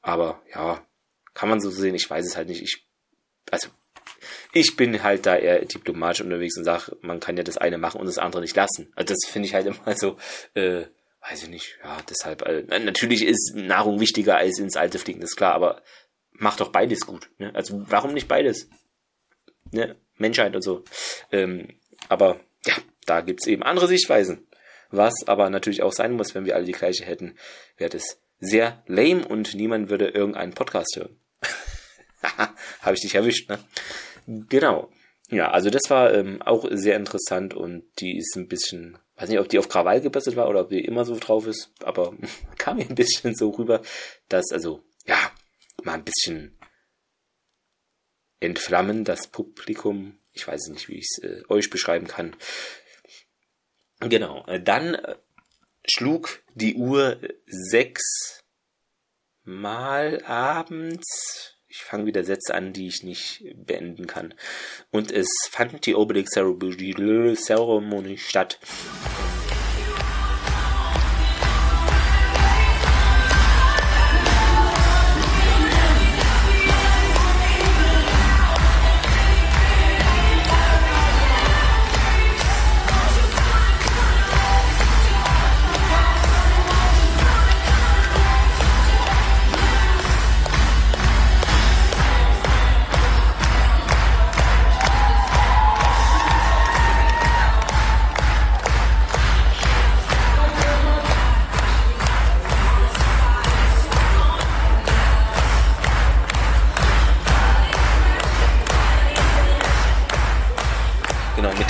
Aber 0.00 0.42
ja, 0.54 0.86
kann 1.34 1.48
man 1.48 1.60
so 1.60 1.70
sehen, 1.70 1.94
ich 1.94 2.08
weiß 2.08 2.26
es 2.26 2.36
halt 2.36 2.48
nicht. 2.48 2.62
Ich, 2.62 2.86
also, 3.50 3.68
ich 4.52 4.76
bin 4.76 5.02
halt 5.02 5.26
da 5.26 5.36
eher 5.36 5.64
diplomatisch 5.64 6.20
unterwegs 6.20 6.56
und 6.56 6.64
sage, 6.64 6.96
man 7.00 7.20
kann 7.20 7.36
ja 7.36 7.42
das 7.42 7.58
eine 7.58 7.78
machen 7.78 8.00
und 8.00 8.06
das 8.06 8.18
andere 8.18 8.42
nicht 8.42 8.56
lassen. 8.56 8.92
Also 8.94 9.14
das 9.14 9.30
finde 9.30 9.48
ich 9.48 9.54
halt 9.54 9.66
immer 9.66 9.96
so, 9.96 10.16
äh, 10.54 10.84
weiß 11.28 11.44
ich 11.44 11.48
nicht, 11.48 11.78
ja, 11.82 11.98
deshalb, 12.08 12.42
äh, 12.42 12.62
natürlich 12.80 13.24
ist 13.24 13.54
Nahrung 13.54 14.00
wichtiger 14.00 14.36
als 14.36 14.58
ins 14.58 14.76
Alte 14.76 14.98
fliegen, 14.98 15.20
das 15.20 15.30
ist 15.30 15.36
klar, 15.36 15.54
aber 15.54 15.82
mach 16.32 16.56
doch 16.56 16.70
beides 16.70 17.06
gut. 17.06 17.30
Ne? 17.38 17.54
Also 17.54 17.82
warum 17.88 18.12
nicht 18.12 18.28
beides? 18.28 18.68
Ne? 19.70 19.96
Menschheit 20.16 20.54
und 20.54 20.62
so. 20.62 20.84
Ähm, 21.30 21.68
aber 22.08 22.40
ja, 22.66 22.74
da 23.06 23.20
gibt's 23.20 23.46
eben 23.46 23.62
andere 23.62 23.88
Sichtweisen. 23.88 24.46
Was 24.90 25.14
aber 25.26 25.48
natürlich 25.48 25.82
auch 25.82 25.92
sein 25.92 26.12
muss, 26.12 26.34
wenn 26.34 26.44
wir 26.44 26.54
alle 26.54 26.66
die 26.66 26.72
gleiche 26.72 27.04
hätten, 27.04 27.36
wäre 27.78 27.90
das 27.90 28.20
sehr 28.38 28.82
lame 28.86 29.26
und 29.26 29.54
niemand 29.54 29.88
würde 29.88 30.08
irgendeinen 30.08 30.52
Podcast 30.52 30.96
hören. 30.96 31.16
Habe 32.80 32.94
ich 32.94 33.00
dich 33.00 33.14
erwischt, 33.14 33.48
ne? 33.48 33.58
Genau. 34.26 34.90
Ja, 35.30 35.50
also 35.50 35.70
das 35.70 35.82
war 35.88 36.12
ähm, 36.12 36.42
auch 36.42 36.66
sehr 36.70 36.96
interessant 36.96 37.54
und 37.54 37.84
die 38.00 38.18
ist 38.18 38.36
ein 38.36 38.48
bisschen, 38.48 38.98
weiß 39.16 39.28
nicht, 39.30 39.38
ob 39.38 39.48
die 39.48 39.58
auf 39.58 39.68
Krawall 39.68 40.00
gebessert 40.00 40.36
war 40.36 40.48
oder 40.48 40.60
ob 40.60 40.68
die 40.68 40.84
immer 40.84 41.04
so 41.04 41.18
drauf 41.18 41.46
ist, 41.46 41.70
aber 41.82 42.14
kam 42.58 42.76
mir 42.76 42.88
ein 42.88 42.94
bisschen 42.94 43.34
so 43.34 43.50
rüber, 43.50 43.80
dass, 44.28 44.52
also, 44.52 44.82
ja, 45.06 45.16
mal 45.82 45.94
ein 45.94 46.04
bisschen 46.04 46.58
entflammen, 48.40 49.04
das 49.04 49.28
Publikum 49.28 50.18
ich 50.32 50.46
weiß 50.46 50.68
nicht, 50.68 50.88
wie 50.88 50.98
ich 50.98 51.08
es 51.10 51.22
äh, 51.22 51.42
euch 51.48 51.70
beschreiben 51.70 52.06
kann. 52.06 52.36
Genau, 54.00 54.44
äh, 54.46 54.60
dann 54.60 54.94
äh, 54.94 55.16
schlug 55.84 56.42
die 56.54 56.74
Uhr 56.74 57.20
sechs 57.46 58.42
Mal 59.44 60.24
abends. 60.24 61.51
Ich 61.74 61.84
fange 61.84 62.04
wieder 62.04 62.22
Sätze 62.22 62.54
an, 62.54 62.74
die 62.74 62.86
ich 62.86 63.02
nicht 63.02 63.42
beenden 63.54 64.06
kann. 64.06 64.34
Und 64.90 65.10
es 65.10 65.26
fand 65.50 65.86
die 65.86 65.94
Obelix 65.94 66.32
Ceremony 66.32 68.18
statt. 68.18 68.58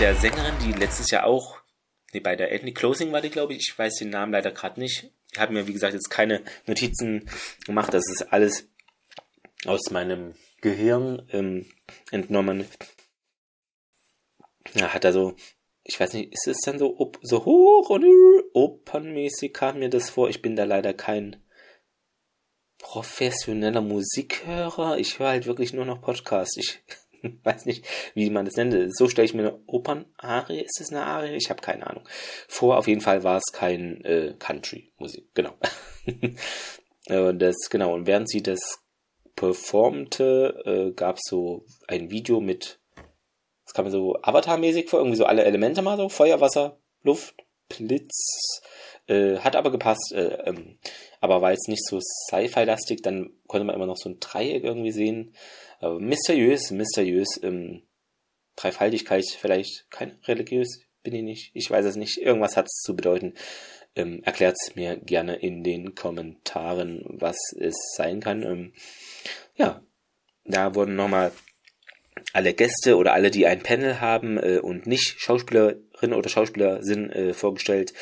Der 0.03 0.17
Sängerin, 0.17 0.57
die 0.65 0.73
letztes 0.73 1.12
Jahr 1.12 1.27
auch, 1.27 1.59
nee, 2.12 2.19
bei 2.19 2.35
der 2.35 2.51
Ethnic 2.51 2.77
Closing 2.77 3.12
war 3.12 3.21
die, 3.21 3.31
glaube 3.31 3.53
ich, 3.53 3.69
ich 3.69 3.79
weiß 3.79 3.99
den 3.99 4.11
Namen 4.11 4.33
leider 4.33 4.51
gerade 4.51 4.81
nicht. 4.81 5.12
Ich 5.31 5.38
habe 5.38 5.53
mir, 5.53 5.69
wie 5.69 5.73
gesagt, 5.73 5.95
jetzt 5.95 6.11
keine 6.11 6.43
Notizen 6.67 7.31
gemacht. 7.67 7.95
Das 7.95 8.03
ist 8.11 8.33
alles 8.33 8.69
aus 9.65 9.93
meinem 9.93 10.35
Gehirn 10.61 11.29
ähm, 11.31 11.67
entnommen. 12.11 12.67
Ja, 14.75 14.93
hat 14.93 15.05
er 15.05 15.12
so, 15.12 15.37
ich 15.85 16.01
weiß 16.01 16.15
nicht, 16.15 16.33
ist 16.33 16.49
es 16.49 16.59
dann 16.65 16.81
so, 16.81 16.99
op, 16.99 17.21
so 17.23 17.45
hoch 17.45 17.88
oder 17.88 18.09
opernmäßig 18.55 19.55
kam 19.55 19.79
mir 19.79 19.88
das 19.88 20.11
vor. 20.11 20.29
Ich 20.29 20.43
bin 20.43 20.57
da 20.57 20.65
leider 20.65 20.95
kein 20.95 21.37
professioneller 22.79 23.83
Musikhörer. 23.83 24.99
Ich 24.99 25.21
höre 25.21 25.29
halt 25.29 25.47
wirklich 25.47 25.73
nur 25.73 25.85
noch 25.85 26.03
Podcasts. 26.03 26.57
Ich 26.57 26.81
weiß 27.44 27.66
nicht, 27.66 27.85
wie 28.14 28.30
man 28.30 28.44
das 28.44 28.56
nennt. 28.56 28.96
So 28.96 29.08
stelle 29.08 29.26
ich 29.26 29.35
mir 29.35 29.42
eine 29.42 29.58
Opernarie, 29.66 30.61
ist 30.61 30.80
es 30.80 30.90
eine 30.90 31.04
Arie? 31.04 31.37
Ich 31.37 31.50
habe 31.50 31.61
keine 31.61 31.87
Ahnung. 31.87 32.08
Vor 32.48 32.78
auf 32.78 32.88
jeden 32.88 33.00
Fall 33.00 33.22
war 33.24 33.38
es 33.38 33.52
kein 33.52 34.04
äh, 34.04 34.35
Country-Musik, 34.38 35.35
genau. 35.35 35.54
und 37.08 37.38
das, 37.38 37.56
genau, 37.70 37.94
und 37.94 38.06
während 38.06 38.28
sie 38.28 38.42
das 38.42 38.80
performte, 39.37 40.62
äh, 40.64 40.92
gab 40.92 41.16
es 41.16 41.22
so 41.28 41.64
ein 41.88 42.11
Video 42.11 42.40
mit, 42.40 42.80
das 43.64 43.74
kam 43.74 43.85
mir 43.87 43.90
so 43.90 44.16
Avatar-mäßig 44.22 44.88
vor, 44.88 45.00
irgendwie 45.00 45.16
so 45.16 45.24
alle 45.24 45.44
Elemente 45.44 45.82
mal 45.82 45.96
so, 45.96 46.08
Feuer, 46.08 46.40
Wasser, 46.40 46.78
Luft, 47.02 47.35
Blitz, 47.68 48.61
äh, 49.06 49.38
hat 49.38 49.56
aber 49.56 49.70
gepasst, 49.70 50.12
äh, 50.12 50.42
ähm, 50.44 50.78
aber 51.22 51.40
war 51.40 51.52
jetzt 51.52 51.68
nicht 51.68 51.87
so 51.87 52.00
Sci-Fi-lastig, 52.00 53.00
dann 53.00 53.30
konnte 53.46 53.64
man 53.64 53.76
immer 53.76 53.87
noch 53.87 53.96
so 53.96 54.11
ein 54.11 54.18
Dreieck 54.18 54.64
irgendwie 54.64 54.90
sehen. 54.90 55.35
Aber 55.78 56.00
mysteriös, 56.00 56.72
mysteriös, 56.72 57.40
ähm, 57.44 57.82
Dreifaltigkeit 58.56 59.24
vielleicht, 59.24 59.88
kein 59.88 60.18
religiös 60.24 60.80
bin 61.04 61.14
ich 61.14 61.22
nicht, 61.22 61.50
ich 61.54 61.70
weiß 61.70 61.87
es 61.87 61.94
nicht, 61.94 62.18
irgendwas 62.18 62.56
hat 62.56 62.66
es 62.66 62.82
zu 62.85 62.96
bedeuten. 62.96 63.35
Ähm, 63.94 64.20
Erklärt 64.24 64.56
es 64.61 64.74
mir 64.74 64.96
gerne 64.96 65.37
in 65.37 65.62
den 65.62 65.94
Kommentaren, 65.94 67.04
was 67.06 67.37
es 67.56 67.76
sein 67.96 68.18
kann. 68.18 68.42
Ähm, 68.42 68.72
ja, 69.54 69.80
da 70.44 70.74
wurden 70.74 70.96
nochmal 70.96 71.30
alle 72.33 72.55
Gäste 72.55 72.96
oder 72.96 73.12
alle, 73.12 73.31
die 73.31 73.46
ein 73.46 73.62
Panel 73.62 74.01
haben 74.01 74.38
äh, 74.38 74.59
und 74.59 74.87
nicht 74.87 75.16
Schauspielerin 75.18 76.12
oder 76.12 76.29
Schauspieler 76.29 76.83
sind, 76.83 77.11
äh, 77.11 77.35
vorgestellt. 77.35 77.92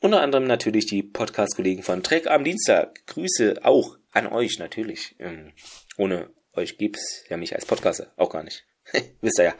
Unter 0.00 0.20
anderem 0.20 0.44
natürlich 0.44 0.86
die 0.86 1.02
Podcast-Kollegen 1.02 1.82
von 1.82 2.02
Trek 2.02 2.26
am 2.26 2.44
Dienstag. 2.44 3.06
Grüße 3.06 3.60
auch 3.62 3.96
an 4.12 4.26
euch 4.26 4.58
natürlich. 4.58 5.16
Ähm, 5.18 5.52
ohne 5.96 6.30
euch 6.52 6.78
gibt's 6.78 7.24
ja 7.28 7.36
mich 7.36 7.54
als 7.54 7.66
Podcaster 7.66 8.12
auch 8.16 8.30
gar 8.30 8.42
nicht. 8.42 8.64
Wisst 9.20 9.38
ihr 9.38 9.44
ja. 9.44 9.54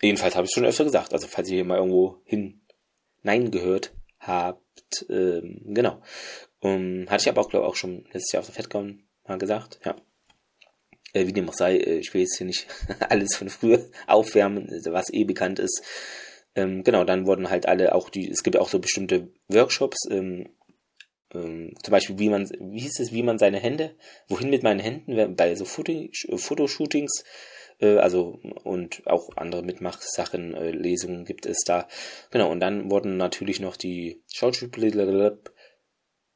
Jedenfalls 0.00 0.36
habe 0.36 0.46
ich 0.46 0.52
schon 0.52 0.64
öfter 0.64 0.84
gesagt. 0.84 1.12
Also 1.12 1.26
falls 1.26 1.48
ihr 1.48 1.56
hier 1.56 1.64
mal 1.64 1.78
irgendwo 1.78 2.20
hin 2.24 2.60
Nein 3.22 3.50
gehört 3.50 3.92
habt, 4.20 5.06
ähm, 5.10 5.60
genau. 5.66 6.00
Um, 6.60 7.06
hatte 7.08 7.22
ich 7.22 7.28
aber 7.28 7.40
auch, 7.40 7.48
glaube 7.48 7.66
auch 7.66 7.76
schon 7.76 8.04
letztes 8.12 8.32
Jahr 8.32 8.40
auf 8.40 8.46
der 8.46 8.54
FedCon 8.54 9.04
mal 9.26 9.38
gesagt, 9.38 9.80
ja. 9.84 9.96
Äh, 11.12 11.26
wie 11.26 11.32
dem 11.32 11.48
auch 11.48 11.54
sei, 11.54 11.76
äh, 11.76 11.98
ich 11.98 12.12
will 12.14 12.22
jetzt 12.22 12.36
hier 12.36 12.46
nicht 12.46 12.66
alles 13.08 13.36
von 13.36 13.48
früher 13.48 13.84
aufwärmen, 14.06 14.68
was 14.86 15.12
eh 15.12 15.24
bekannt 15.24 15.58
ist. 15.58 15.82
Ähm, 16.54 16.82
genau, 16.84 17.04
dann 17.04 17.26
wurden 17.26 17.50
halt 17.50 17.66
alle 17.66 17.94
auch 17.94 18.10
die, 18.10 18.28
es 18.28 18.42
gibt 18.42 18.56
auch 18.56 18.68
so 18.68 18.78
bestimmte 18.78 19.28
Workshops, 19.48 20.08
ähm, 20.10 20.48
ähm, 21.34 21.74
zum 21.82 21.92
Beispiel, 21.92 22.18
wie 22.18 22.30
man, 22.30 22.48
wie 22.58 22.80
hieß 22.80 23.00
es, 23.00 23.12
wie 23.12 23.22
man 23.22 23.38
seine 23.38 23.58
Hände, 23.58 23.94
wohin 24.28 24.50
mit 24.50 24.62
meinen 24.62 24.80
Händen, 24.80 25.36
bei 25.36 25.54
so 25.54 25.64
Fotoshootings, 25.64 27.24
äh, 27.80 27.98
also 27.98 28.40
und 28.64 29.06
auch 29.06 29.36
andere 29.36 29.62
Mitmachsachen, 29.62 30.54
äh, 30.54 30.70
Lesungen 30.70 31.24
gibt 31.24 31.46
es 31.46 31.58
da. 31.64 31.86
Genau, 32.30 32.50
und 32.50 32.60
dann 32.60 32.90
wurden 32.90 33.16
natürlich 33.16 33.60
noch 33.60 33.76
die 33.76 34.22
Schauspieler, 34.32 35.38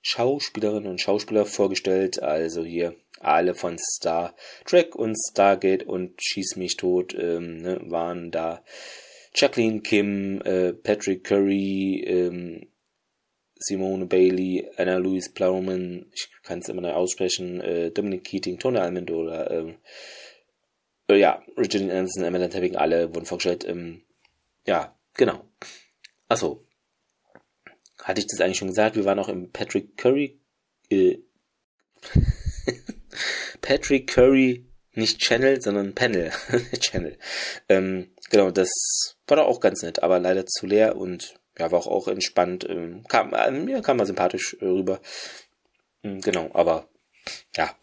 Schauspielerinnen 0.03 0.91
und 0.91 1.01
Schauspieler 1.01 1.47
vorgestellt, 1.47 2.23
also 2.23 2.65
hier 2.65 2.97
alle 3.25 3.55
von 3.55 3.79
Star 3.79 4.35
Trek 4.65 4.95
und 4.95 5.17
Stargate 5.17 5.85
und 5.85 6.21
Schieß 6.23 6.57
mich 6.57 6.77
tot 6.77 7.15
ähm, 7.15 7.59
ne, 7.59 7.81
waren 7.85 8.31
da. 8.31 8.63
Jacqueline 9.35 9.81
Kim, 9.81 10.43
äh, 10.43 10.75
Patrick 10.75 11.25
Curry, 11.25 12.05
ähm, 12.07 12.69
Simone 13.59 14.07
Bailey, 14.07 14.69
Anna 14.77 14.99
Louise 14.99 15.31
Plowman, 15.33 16.07
ich 16.13 16.29
kann 16.43 16.59
es 16.59 16.69
immer 16.69 16.83
noch 16.83 16.95
aussprechen, 16.95 17.61
äh, 17.61 17.91
Dominic 17.91 18.25
Keating, 18.25 18.59
Tony 18.59 18.79
Almendola, 18.79 19.51
ähm, 19.51 19.77
äh, 21.09 21.19
ja, 21.19 21.43
Richard 21.57 21.83
Anderson, 21.83 22.25
Emma 22.25 22.47
Tapping, 22.49 22.77
alle 22.77 23.15
wurden 23.15 23.27
vorgestellt. 23.27 23.65
Ähm, 23.67 24.03
ja, 24.67 24.97
genau. 25.15 25.45
Achso. 26.29 26.65
Hatte 28.03 28.21
ich 28.21 28.27
das 28.27 28.41
eigentlich 28.41 28.59
schon 28.59 28.69
gesagt? 28.69 28.97
Wir 28.97 29.05
waren 29.05 29.19
auch 29.19 29.29
im 29.29 29.51
Patrick 29.53 29.97
Curry, 29.97 30.41
äh, 30.91 31.19
Patrick 33.63 34.09
Curry, 34.09 34.67
nicht 34.93 35.21
Channel, 35.21 35.63
sondern 35.63 35.95
Panel. 35.95 36.31
Channel. 36.81 37.17
Ähm, 37.69 38.11
genau, 38.31 38.51
das 38.51 38.69
war 39.27 39.39
doch 39.39 39.47
auch 39.47 39.61
ganz 39.61 39.83
nett, 39.83 40.03
aber 40.03 40.19
leider 40.19 40.45
zu 40.45 40.67
leer 40.67 40.97
und 40.97 41.35
ja, 41.59 41.71
war 41.71 41.79
auch, 41.79 41.87
auch 41.87 42.09
entspannt. 42.09 42.67
Ähm, 42.69 43.05
kam, 43.09 43.33
äh, 43.33 43.51
mir 43.51 43.81
kam 43.81 43.97
mal 43.97 44.07
sympathisch 44.07 44.57
äh, 44.61 44.67
rüber. 44.67 45.01
Ähm, 46.03 46.21
genau, 46.21 46.51
aber 46.53 46.89
ja, 47.57 47.75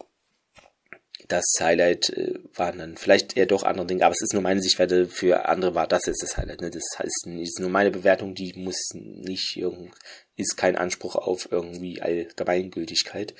das 1.32 1.44
Highlight 1.60 2.10
äh, 2.10 2.34
waren 2.54 2.78
dann 2.78 2.96
vielleicht 2.96 3.36
eher 3.36 3.46
doch 3.46 3.62
andere 3.62 3.86
Dinge, 3.86 4.04
aber 4.04 4.12
es 4.12 4.22
ist 4.22 4.32
nur 4.32 4.42
meine 4.42 4.60
Sichtweise, 4.60 5.06
für 5.06 5.48
andere 5.48 5.74
war 5.74 5.86
das 5.86 6.06
jetzt 6.06 6.22
das 6.22 6.36
Highlight. 6.36 6.60
Ne? 6.60 6.70
Das 6.70 6.84
heißt, 6.98 7.26
ist 7.26 7.60
nur 7.60 7.70
meine 7.70 7.90
Bewertung, 7.90 8.34
die 8.34 8.52
muss 8.56 8.90
nicht 8.94 9.56
irgend, 9.56 9.94
ist 10.36 10.56
kein 10.56 10.76
Anspruch 10.76 11.16
auf 11.16 11.48
irgendwie 11.50 12.02
Allgemeingültigkeit. 12.02 13.34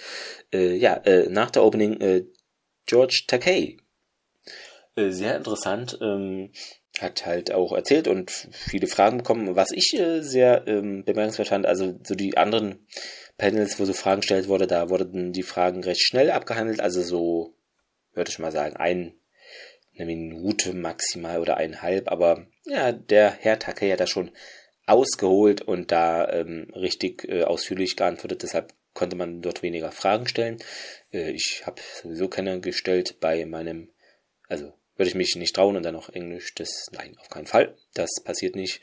Äh, 0.53 0.77
ja, 0.77 0.95
äh, 1.05 1.29
nach 1.29 1.51
der 1.51 1.65
Opening 1.65 2.01
äh, 2.01 2.25
George 2.87 3.25
Takei. 3.27 3.77
Äh, 4.97 5.11
sehr 5.11 5.37
interessant. 5.37 5.99
Ähm, 6.01 6.51
hat 6.99 7.25
halt 7.25 7.53
auch 7.53 7.73
erzählt 7.73 8.09
und 8.09 8.31
viele 8.51 8.87
Fragen 8.87 9.19
bekommen, 9.19 9.57
was 9.57 9.71
ich 9.73 9.95
äh, 9.99 10.23
sehr 10.23 10.67
ähm, 10.67 11.05
bemerkenswert 11.05 11.49
fand. 11.49 11.67
Also 11.67 11.99
so 12.05 12.15
die 12.15 12.37
anderen 12.37 12.87
Panels, 13.39 13.79
wo 13.79 13.85
so 13.85 13.93
Fragen 13.93 14.21
gestellt 14.21 14.49
wurde, 14.49 14.67
da 14.67 14.91
wurden 14.91 15.33
die 15.33 15.43
Fragen 15.43 15.83
recht 15.83 16.03
schnell 16.03 16.31
abgehandelt. 16.31 16.81
Also 16.81 17.03
so, 17.03 17.55
würde 18.15 18.31
ich 18.31 18.39
mal 18.39 18.53
sagen, 18.53 18.77
ein, 18.77 19.15
eine 19.95 20.07
Minute 20.07 20.73
maximal 20.73 21.41
oder 21.41 21.57
eineinhalb. 21.57 22.11
Aber 22.11 22.47
ja, 22.65 22.93
der 22.93 23.31
Herr 23.31 23.59
Takei 23.59 23.91
hat 23.91 24.01
da 24.01 24.07
schon 24.07 24.31
ausgeholt 24.87 25.63
und 25.63 25.93
da 25.93 26.29
ähm, 26.31 26.69
richtig 26.75 27.29
äh, 27.29 27.45
ausführlich 27.45 27.97
geantwortet. 27.97 28.43
Deshalb 28.43 28.73
konnte 28.95 29.17
man 29.17 29.41
dort 29.43 29.63
weniger 29.63 29.93
Fragen 29.93 30.27
stellen. 30.27 30.59
Äh, 31.13 31.31
ich 31.31 31.63
habe 31.65 31.81
sowieso 32.03 32.29
keine 32.29 32.61
gestellt 32.61 33.21
bei 33.21 33.45
meinem, 33.47 33.91
also 34.49 34.73
würde 34.97 35.09
ich 35.09 35.15
mich 35.15 35.37
nicht 35.37 35.55
trauen 35.55 35.77
und 35.77 35.83
dann 35.83 35.95
noch 35.95 36.11
Englisch, 36.11 36.55
das, 36.55 36.89
nein, 36.93 37.17
auf 37.21 37.31
keinen 37.31 37.47
Fall. 37.47 37.77
Das 37.95 38.11
passiert 38.23 38.57
nicht. 38.57 38.81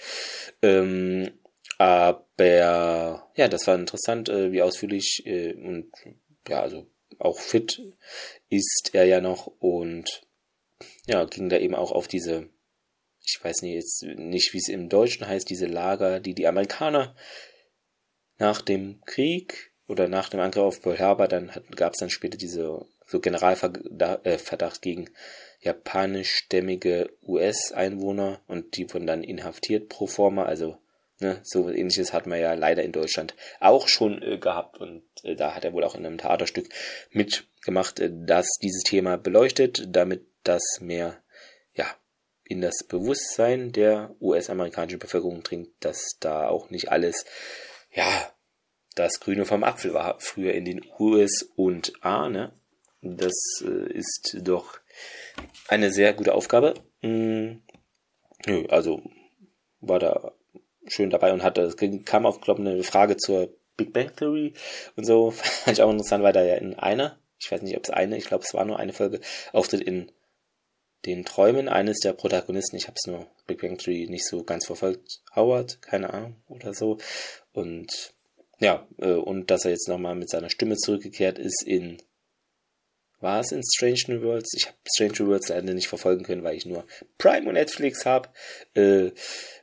Ähm, 0.61 1.31
aber 1.77 3.29
ja, 3.35 3.47
das 3.47 3.67
war 3.67 3.75
interessant, 3.75 4.29
äh, 4.29 4.51
wie 4.51 4.61
ausführlich 4.61 5.23
äh, 5.25 5.53
und 5.53 5.91
ja, 6.47 6.61
also 6.61 6.87
auch 7.19 7.39
fit 7.39 7.81
ist 8.49 8.91
er 8.93 9.05
ja 9.05 9.21
noch 9.21 9.47
und 9.59 10.21
ja, 11.07 11.25
ging 11.25 11.49
da 11.49 11.57
eben 11.57 11.75
auch 11.75 11.91
auf 11.91 12.07
diese, 12.07 12.49
ich 13.23 13.39
weiß 13.41 13.61
nicht 13.61 13.73
jetzt 13.73 14.03
nicht, 14.03 14.53
wie 14.53 14.59
es 14.59 14.69
im 14.69 14.89
Deutschen 14.89 15.27
heißt, 15.27 15.49
diese 15.49 15.65
Lager, 15.65 16.19
die 16.19 16.33
die 16.33 16.47
Amerikaner 16.47 17.15
nach 18.37 18.61
dem 18.61 19.01
Krieg 19.05 19.71
oder 19.87 20.07
nach 20.07 20.29
dem 20.29 20.39
Angriff 20.39 20.63
auf 20.63 20.81
Pearl 20.81 20.99
Harbor, 20.99 21.27
dann 21.27 21.51
gab 21.75 21.93
es 21.93 21.99
dann 21.99 22.09
später 22.09 22.37
diese 22.37 22.85
so 23.05 23.19
Generalverdacht 23.19 24.77
äh, 24.77 24.81
gegen 24.81 25.09
japanischstämmige 25.61 27.09
US-Einwohner 27.23 28.41
und 28.47 28.75
die 28.77 28.91
wurden 28.93 29.07
dann 29.07 29.23
inhaftiert 29.23 29.89
pro 29.89 30.07
forma, 30.07 30.43
also 30.43 30.77
ne, 31.19 31.39
so 31.43 31.69
ähnliches 31.69 32.13
hat 32.13 32.27
man 32.27 32.39
ja 32.39 32.53
leider 32.53 32.83
in 32.83 32.91
Deutschland 32.91 33.35
auch 33.59 33.87
schon 33.87 34.21
äh, 34.21 34.37
gehabt 34.37 34.79
und 34.79 35.03
äh, 35.23 35.35
da 35.35 35.55
hat 35.55 35.65
er 35.65 35.73
wohl 35.73 35.83
auch 35.83 35.95
in 35.95 36.05
einem 36.05 36.17
Theaterstück 36.17 36.69
mitgemacht, 37.11 37.99
äh, 37.99 38.11
das 38.11 38.47
dieses 38.61 38.83
Thema 38.83 39.17
beleuchtet, 39.17 39.85
damit 39.89 40.25
das 40.43 40.63
mehr 40.79 41.21
ja 41.73 41.85
in 42.43 42.61
das 42.61 42.83
Bewusstsein 42.87 43.71
der 43.71 44.15
US-amerikanischen 44.21 44.99
Bevölkerung 44.99 45.43
dringt, 45.43 45.69
dass 45.81 46.17
da 46.19 46.47
auch 46.47 46.69
nicht 46.69 46.91
alles 46.91 47.25
ja 47.91 48.31
das 48.95 49.19
Grüne 49.19 49.45
vom 49.45 49.63
Apfel 49.63 49.93
war 49.93 50.19
früher 50.19 50.53
in 50.53 50.65
den 50.65 50.83
US 50.99 51.43
und 51.55 51.93
A, 52.03 52.29
ne? 52.29 52.51
Das 53.01 53.35
äh, 53.61 53.93
ist 53.93 54.37
doch 54.41 54.79
eine 55.67 55.91
sehr 55.91 56.13
gute 56.13 56.33
Aufgabe. 56.33 56.73
Mm, 57.01 57.57
nö, 58.47 58.65
also 58.69 59.03
war 59.79 59.99
da 59.99 60.33
schön 60.89 61.09
dabei 61.09 61.33
und 61.33 61.43
hatte, 61.43 61.61
es 61.61 61.75
kam 62.05 62.25
auch, 62.25 62.41
glaube 62.41 62.61
eine 62.61 62.83
Frage 62.83 63.17
zur 63.17 63.49
Big 63.75 63.93
Bang 63.93 64.15
Theory 64.15 64.53
und 64.95 65.05
so. 65.05 65.31
Fand 65.31 65.77
ich 65.77 65.83
auch 65.83 65.91
interessant, 65.91 66.23
weil 66.23 66.33
da 66.33 66.43
ja 66.43 66.55
in 66.55 66.75
einer, 66.75 67.17
ich 67.39 67.51
weiß 67.51 67.61
nicht, 67.61 67.77
ob 67.77 67.83
es 67.83 67.89
eine, 67.89 68.17
ich 68.17 68.25
glaube, 68.25 68.43
es 68.45 68.53
war 68.53 68.65
nur 68.65 68.79
eine 68.79 68.93
Folge, 68.93 69.21
auftritt 69.53 69.81
in 69.81 70.11
den 71.05 71.23
Träumen 71.23 71.69
eines 71.69 71.99
der 71.99 72.13
Protagonisten. 72.13 72.75
Ich 72.75 72.87
habe 72.87 72.95
es 72.97 73.09
nur 73.09 73.27
Big 73.45 73.61
Bang 73.61 73.77
Theory 73.77 74.07
nicht 74.09 74.27
so 74.27 74.43
ganz 74.43 74.65
verfolgt. 74.65 75.21
Howard, 75.35 75.81
keine 75.81 76.13
Ahnung, 76.13 76.35
oder 76.47 76.73
so. 76.73 76.97
Und 77.53 78.13
ja, 78.59 78.87
äh, 78.97 79.11
und 79.11 79.51
dass 79.51 79.65
er 79.65 79.71
jetzt 79.71 79.87
nochmal 79.87 80.15
mit 80.15 80.29
seiner 80.29 80.49
Stimme 80.49 80.75
zurückgekehrt 80.75 81.37
ist 81.37 81.63
in 81.65 82.01
war 83.19 83.39
es 83.39 83.51
in 83.51 83.63
Strange 83.63 84.01
New 84.07 84.21
Worlds? 84.21 84.53
Ich 84.53 84.65
habe 84.65 84.75
Strange 84.93 85.13
New 85.19 85.27
Worlds 85.29 85.49
leider 85.49 85.73
nicht 85.73 85.87
verfolgen 85.87 86.23
können, 86.23 86.43
weil 86.43 86.55
ich 86.55 86.65
nur 86.65 86.85
Prime 87.17 87.47
und 87.47 87.53
Netflix 87.53 88.05
habe. 88.05 88.29
Äh, 88.75 89.11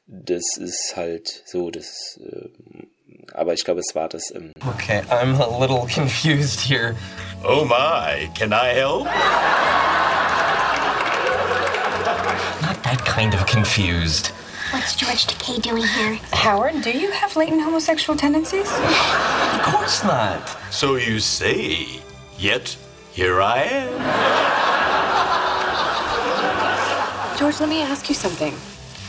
das 0.07 0.43
ist 0.59 0.95
halt 0.97 1.43
so, 1.47 1.71
das. 1.71 2.19
Äh, 2.21 2.49
aber 3.33 3.55
ich 3.55 3.65
glaube, 3.65 3.81
es 3.81 3.95
war 3.95 4.09
das. 4.09 4.31
Ähm 4.35 4.53
okay, 4.69 5.03
I'm 5.09 5.41
a 5.41 5.59
little 5.59 5.87
confused 5.87 6.61
here. 6.61 6.95
Oh 7.45 7.65
my, 7.65 8.29
can 8.35 8.53
I 8.53 8.75
help? 8.75 9.07
Not 12.63 12.83
that 12.83 13.05
kind 13.07 13.35
of 13.35 13.47
confused. 13.47 14.33
What's 14.73 14.97
George 14.97 15.27
Takei 15.27 15.63
doing 15.63 15.85
here? 15.85 16.19
Howard, 16.33 16.83
do 16.83 16.91
you 16.91 17.11
have 17.13 17.37
latent 17.37 17.63
homosexual 17.63 18.19
tendencies? 18.19 18.69
Of 18.73 19.63
course 19.63 20.03
not. 20.03 20.41
So 20.71 20.97
you 20.97 21.21
say. 21.21 22.01
Yet 22.37 22.77
here 23.15 23.41
I 23.41 23.63
am. 23.63 23.95
George, 27.39 27.61
let 27.61 27.69
me 27.69 27.81
ask 27.81 28.09
you 28.09 28.15
something. 28.15 28.53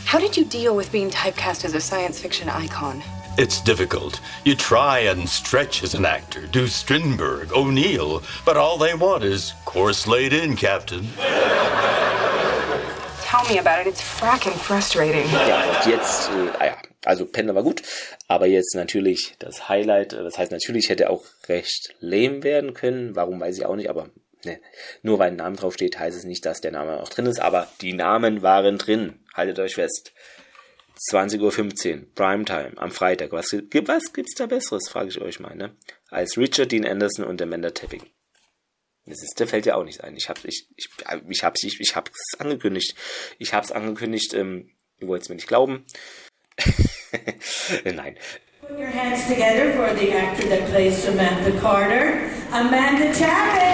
How 0.04 0.20
did 0.20 0.36
you 0.36 0.44
deal 0.44 0.76
with 0.76 0.92
being 0.92 1.10
typecast 1.10 1.64
as 1.64 1.74
a 1.74 1.80
science 1.80 2.20
fiction 2.20 2.48
icon? 2.48 3.02
It's 3.36 3.60
difficult. 3.60 4.20
You 4.44 4.54
try 4.54 5.00
and 5.00 5.28
stretch 5.28 5.82
as 5.82 5.94
an 5.94 6.04
actor, 6.04 6.46
do 6.46 6.68
Strindberg, 6.68 7.50
O'Neill, 7.52 8.22
but 8.44 8.56
all 8.56 8.78
they 8.78 8.94
want 8.94 9.24
is 9.24 9.54
course 9.64 10.06
laid 10.06 10.32
in, 10.32 10.54
Captain. 10.54 11.08
Tell 13.36 13.54
me 13.54 13.60
about 13.60 13.82
it. 13.82 13.88
It's 13.88 14.00
fracking 14.00 14.52
frustrating. 14.52 15.30
Ja, 15.46 15.62
und 15.64 15.86
jetzt, 15.86 16.30
äh, 16.30 16.58
ah 16.58 16.66
ja, 16.66 16.76
also 17.04 17.26
Pendler 17.26 17.54
war 17.54 17.62
gut, 17.62 17.82
aber 18.28 18.46
jetzt 18.46 18.74
natürlich 18.74 19.34
das 19.38 19.68
Highlight, 19.68 20.12
äh, 20.12 20.22
das 20.22 20.38
heißt 20.38 20.52
natürlich 20.52 20.88
hätte 20.88 21.10
auch 21.10 21.24
recht 21.48 21.94
lame 22.00 22.42
werden 22.42 22.72
können, 22.72 23.14
warum 23.14 23.40
weiß 23.40 23.58
ich 23.58 23.66
auch 23.66 23.76
nicht, 23.76 23.90
aber 23.90 24.08
ne, 24.44 24.58
nur 25.02 25.18
weil 25.18 25.32
ein 25.32 25.36
Name 25.36 25.56
draufsteht, 25.56 25.98
heißt 25.98 26.16
es 26.16 26.24
nicht, 26.24 26.46
dass 26.46 26.60
der 26.60 26.72
Name 26.72 27.00
auch 27.00 27.08
drin 27.08 27.26
ist, 27.26 27.40
aber 27.40 27.68
die 27.82 27.92
Namen 27.92 28.42
waren 28.42 28.78
drin, 28.78 29.20
haltet 29.34 29.58
euch 29.58 29.74
fest. 29.74 30.12
20.15 31.10 31.40
Uhr, 31.42 32.06
Primetime, 32.14 32.72
am 32.76 32.90
Freitag. 32.90 33.32
Was, 33.32 33.52
was 33.52 34.12
gibt's 34.14 34.34
da 34.34 34.46
Besseres, 34.46 34.88
frage 34.88 35.10
ich 35.10 35.20
euch 35.20 35.40
mal, 35.40 35.54
ne? 35.54 35.76
Als 36.08 36.38
Richard 36.38 36.72
Dean 36.72 36.86
Anderson 36.86 37.26
und 37.26 37.42
Amanda 37.42 37.68
Tapping. 37.68 38.02
Das 39.06 39.22
ist, 39.22 39.38
der 39.38 39.46
fällt 39.46 39.66
ja 39.66 39.76
auch 39.76 39.84
nicht 39.84 40.02
ein. 40.02 40.16
Ich 40.16 40.28
hab's, 40.28 40.44
ich, 40.44 40.66
ich, 40.76 40.88
ich 41.28 41.44
hab's, 41.44 41.62
ich, 41.62 41.80
ich 41.80 41.94
hab's 41.94 42.34
angekündigt. 42.38 42.94
Ich 43.38 43.54
hab's 43.54 43.70
angekündigt, 43.70 44.34
ähm, 44.34 44.70
ihr 44.98 45.06
wollt's 45.06 45.28
mir 45.28 45.36
nicht 45.36 45.46
glauben. 45.48 45.84
Nein. 47.84 48.16
Put 48.62 48.78
your 48.78 48.86
hands 48.86 49.28
together 49.28 49.72
for 49.74 49.94
the 49.94 50.12
actor 50.12 50.48
that 50.48 50.68
plays 50.70 51.04
Samantha 51.04 51.52
Carter, 51.60 52.18
Amanda 52.50 53.12
Tapping. 53.12 53.65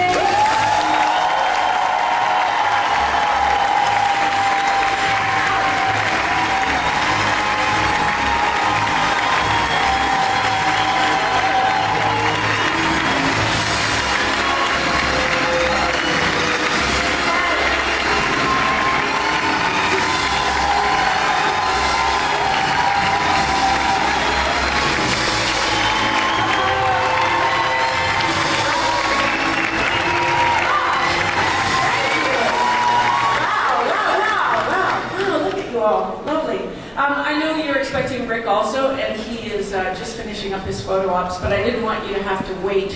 Wait 42.73 42.93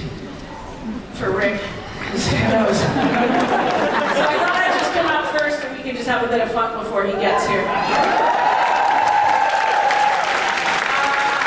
for 1.13 1.29
Rick, 1.31 1.61
because 1.99 2.27
who 2.27 2.37
knows. 2.49 2.79
so 2.79 2.87
I 2.87 4.37
thought 4.41 4.57
I'd 4.57 4.79
just 4.79 4.91
come 4.93 5.05
out 5.05 5.37
first 5.37 5.63
and 5.63 5.77
we 5.77 5.83
can 5.83 5.95
just 5.95 6.07
have 6.07 6.23
a 6.23 6.27
bit 6.27 6.41
of 6.41 6.51
fun 6.51 6.83
before 6.83 7.05
he 7.05 7.11
gets 7.11 7.45
here. 7.45 7.61
Uh, 7.61 7.73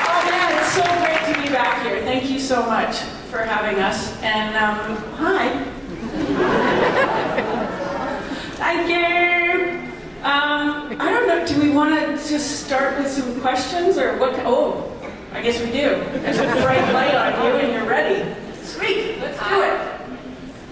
oh 0.07 0.23
man, 0.31 0.59
it's 0.59 0.73
so 0.73 0.83
great 1.03 1.35
to 1.35 1.43
be 1.43 1.49
back 1.53 1.83
here. 1.85 2.03
Thank 2.03 2.31
you 2.31 2.39
so 2.39 2.65
much 2.67 2.99
for 3.31 3.39
having 3.39 3.83
us. 3.83 4.17
And 4.23 4.55
um, 4.55 4.97
hi. 5.17 5.65
Thank 8.59 8.91
you. 8.91 9.91
Um, 10.23 11.01
I 11.01 11.11
don't 11.11 11.27
know. 11.27 11.45
Do 11.47 11.61
we 11.61 11.71
want 11.71 11.99
to 11.99 12.29
just 12.29 12.65
start 12.65 12.97
with 12.97 13.11
some 13.11 13.41
questions 13.41 13.99
or 13.99 14.17
what? 14.19 14.35
Oh, 14.45 15.00
I 15.41 15.43
guess 15.43 15.59
we 15.63 15.73
do. 15.73 16.05
There's 16.21 16.37
a 16.37 16.43
bright 16.43 16.93
light 16.93 17.15
on 17.15 17.33
you 17.47 17.53
and 17.61 17.73
you're 17.73 17.89
ready. 17.89 18.31
Sweet. 18.63 19.19
Let's 19.21 19.39
do 19.49 19.63
it. 19.63 19.81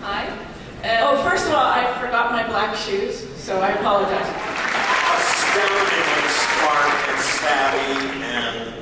Hi. 0.03 0.29
Oh, 1.01 1.23
first 1.23 1.47
of 1.47 1.55
all, 1.55 1.65
I 1.65 1.91
forgot 1.99 2.33
my 2.33 2.47
black 2.47 2.77
shoes, 2.77 3.27
so 3.39 3.63
I 3.63 3.71
apologize. 3.71 4.29
astoundingly 5.17 6.29
smart 6.45 7.09
and 7.09 7.19
savvy 7.19 8.21
and 8.25 8.75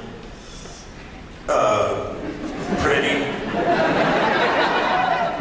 uh, 1.49 2.17
pretty. 2.83 3.23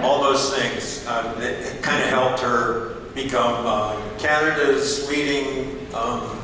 All 0.04 0.22
those 0.22 0.54
things. 0.54 1.08
Um, 1.08 1.42
it 1.42 1.74
it 1.74 1.82
kind 1.82 2.04
of 2.04 2.10
helped 2.10 2.42
her 2.42 3.00
become 3.16 3.66
uh, 3.66 4.00
Canada's 4.20 5.10
leading 5.10 5.88
um, 5.96 6.38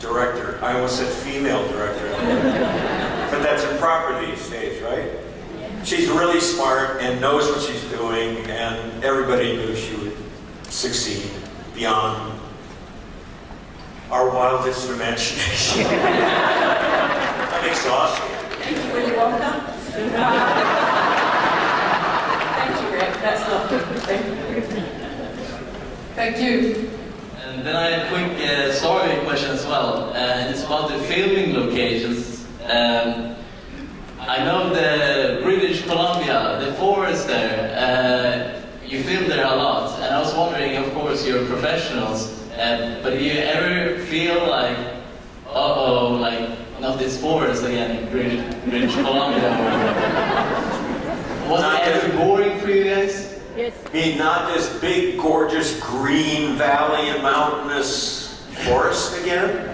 director. 0.00 0.58
I 0.62 0.74
almost 0.74 0.96
said 0.98 1.12
female 1.12 1.66
director. 1.68 2.10
but 3.30 3.42
that's 3.42 3.62
improper 3.64 4.26
these 4.26 4.48
days, 4.50 4.82
right? 4.82 5.10
She's 5.84 6.08
really 6.08 6.40
smart 6.40 7.00
and 7.00 7.20
knows 7.20 7.48
what 7.48 7.62
she's 7.62 7.84
doing, 7.90 8.38
and 8.50 9.04
everybody 9.04 9.56
knew 9.56 9.74
she 9.76 9.94
would 9.96 10.16
succeed 10.64 11.30
beyond 11.74 12.38
our 14.10 14.28
wildest 14.28 14.90
imagination. 14.90 15.86
I'm 15.90 17.68
exhausted. 17.68 18.28
Thank 18.58 18.76
you. 18.76 18.92
Were 18.92 19.00
you 19.00 19.16
welcome? 19.16 19.74
Thank 22.56 22.82
you, 22.82 22.88
Rick. 22.92 23.14
That's 23.20 23.48
lovely. 23.48 23.78
Thank 24.00 24.26
you. 24.26 24.82
Thank 26.14 26.38
you. 26.40 26.99
And 27.60 27.68
then 27.68 27.76
I 27.76 27.90
have 27.90 28.06
a 28.06 28.08
quick 28.08 28.48
uh, 28.48 28.72
story 28.72 29.14
question 29.26 29.50
as 29.50 29.66
well. 29.66 30.14
Uh, 30.14 30.48
it's 30.48 30.64
about 30.64 30.88
the 30.88 30.98
filming 31.00 31.52
locations. 31.52 32.46
Um, 32.64 33.36
I 34.18 34.42
know 34.42 34.70
the 34.70 35.42
British 35.42 35.82
Columbia, 35.84 36.58
the 36.58 36.72
forest 36.76 37.26
there. 37.26 37.76
Uh, 37.76 38.86
you 38.86 39.02
film 39.02 39.28
there 39.28 39.44
a 39.44 39.56
lot, 39.56 40.00
and 40.00 40.14
I 40.14 40.18
was 40.20 40.34
wondering. 40.34 40.76
Of 40.76 40.90
course, 40.94 41.26
you're 41.26 41.44
professionals, 41.44 42.48
uh, 42.52 42.98
but 43.02 43.18
do 43.18 43.22
you 43.22 43.32
ever 43.32 43.98
feel 44.06 44.40
like, 44.48 44.78
uh 45.46 45.52
oh, 45.52 46.16
like 46.18 46.48
not 46.80 46.98
this 46.98 47.20
forest 47.20 47.62
again 47.62 47.90
in 47.94 48.10
British, 48.10 48.54
British 48.64 48.94
Columbia? 48.94 49.50
Was 51.50 51.62
it 51.62 51.88
ever 51.88 52.16
boring 52.16 52.58
for 52.58 52.70
you 52.70 52.84
guys? 52.84 53.29
I 53.56 53.92
mean, 53.92 54.16
not 54.16 54.54
this 54.54 54.78
big, 54.80 55.18
gorgeous 55.18 55.78
green 55.80 56.56
valley 56.56 57.08
and 57.08 57.22
mountainous 57.22 58.44
forest 58.64 59.20
again. 59.20 59.68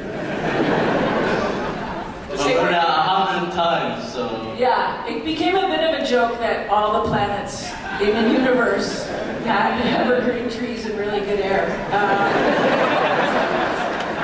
I've 2.32 2.40
it 2.40 2.72
a 2.72 2.80
hundred 2.80 3.54
times, 3.54 4.12
so. 4.12 4.54
Yeah, 4.58 5.06
it 5.06 5.24
became 5.24 5.56
a 5.56 5.68
bit 5.68 5.82
of 5.82 6.02
a 6.02 6.06
joke 6.06 6.38
that 6.38 6.70
all 6.70 7.02
the 7.02 7.08
planets 7.08 7.70
in 8.00 8.14
the 8.14 8.32
universe 8.32 9.06
had 9.44 9.80
evergreen 10.00 10.50
trees 10.50 10.86
and 10.86 10.98
really 10.98 11.20
good 11.20 11.40
air. 11.40 11.66
Uh, 11.92 12.32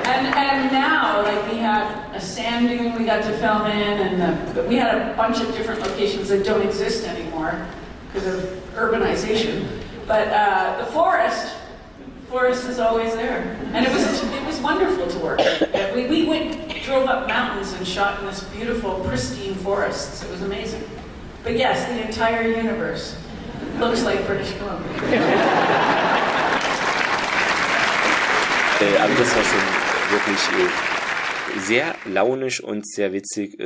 and 0.07 0.27
and 0.35 0.73
now, 0.73 1.23
like 1.23 1.51
we 1.51 1.59
had 1.59 2.15
a 2.15 2.21
sand 2.21 2.69
dune 2.69 2.99
we 2.99 3.05
got 3.05 3.23
to 3.25 3.37
film 3.39 3.67
in, 3.67 4.21
and 4.21 4.57
the, 4.57 4.63
we 4.65 4.77
had 4.77 4.95
a 4.95 5.17
bunch 5.17 5.41
of 5.41 5.55
different 5.55 5.81
locations 5.81 6.29
that 6.29 6.45
don't 6.45 6.63
exist 6.63 7.05
anymore 7.05 7.67
because 8.13 8.27
of 8.35 8.41
urbanization. 8.75 9.67
But 10.07 10.29
uh, 10.29 10.85
the 10.85 10.93
forest, 10.93 11.55
forest 12.29 12.69
is 12.69 12.79
always 12.79 13.15
there, 13.15 13.57
and 13.73 13.87
it 13.87 13.93
was 13.93 14.23
it 14.23 14.47
was 14.47 14.61
wonderful 14.61 15.07
to 15.09 15.19
work. 15.19 15.41
We 15.95 16.07
we 16.07 16.27
went 16.29 16.73
drove 16.83 17.09
up 17.09 17.29
mountains 17.29 17.73
and 17.73 17.87
shot 17.87 18.21
in 18.21 18.27
this 18.27 18.43
beautiful, 18.45 19.01
pristine 19.05 19.55
forests. 19.55 20.23
It 20.23 20.31
was 20.31 20.43
amazing. 20.43 20.83
But 21.45 21.57
yes, 21.57 21.87
the 21.87 22.07
entire 22.07 22.49
universe 22.49 23.17
looks 23.79 24.03
like 24.05 24.27
British 24.27 24.53
Columbia. 24.59 24.91
Äh, 28.81 28.99
aber 28.99 29.15
wirklich 29.15 30.41
äh, 30.59 31.61
sehr 31.61 31.95
launisch 32.05 32.61
und 32.61 32.85
sehr 32.87 33.13
witzig. 33.13 33.59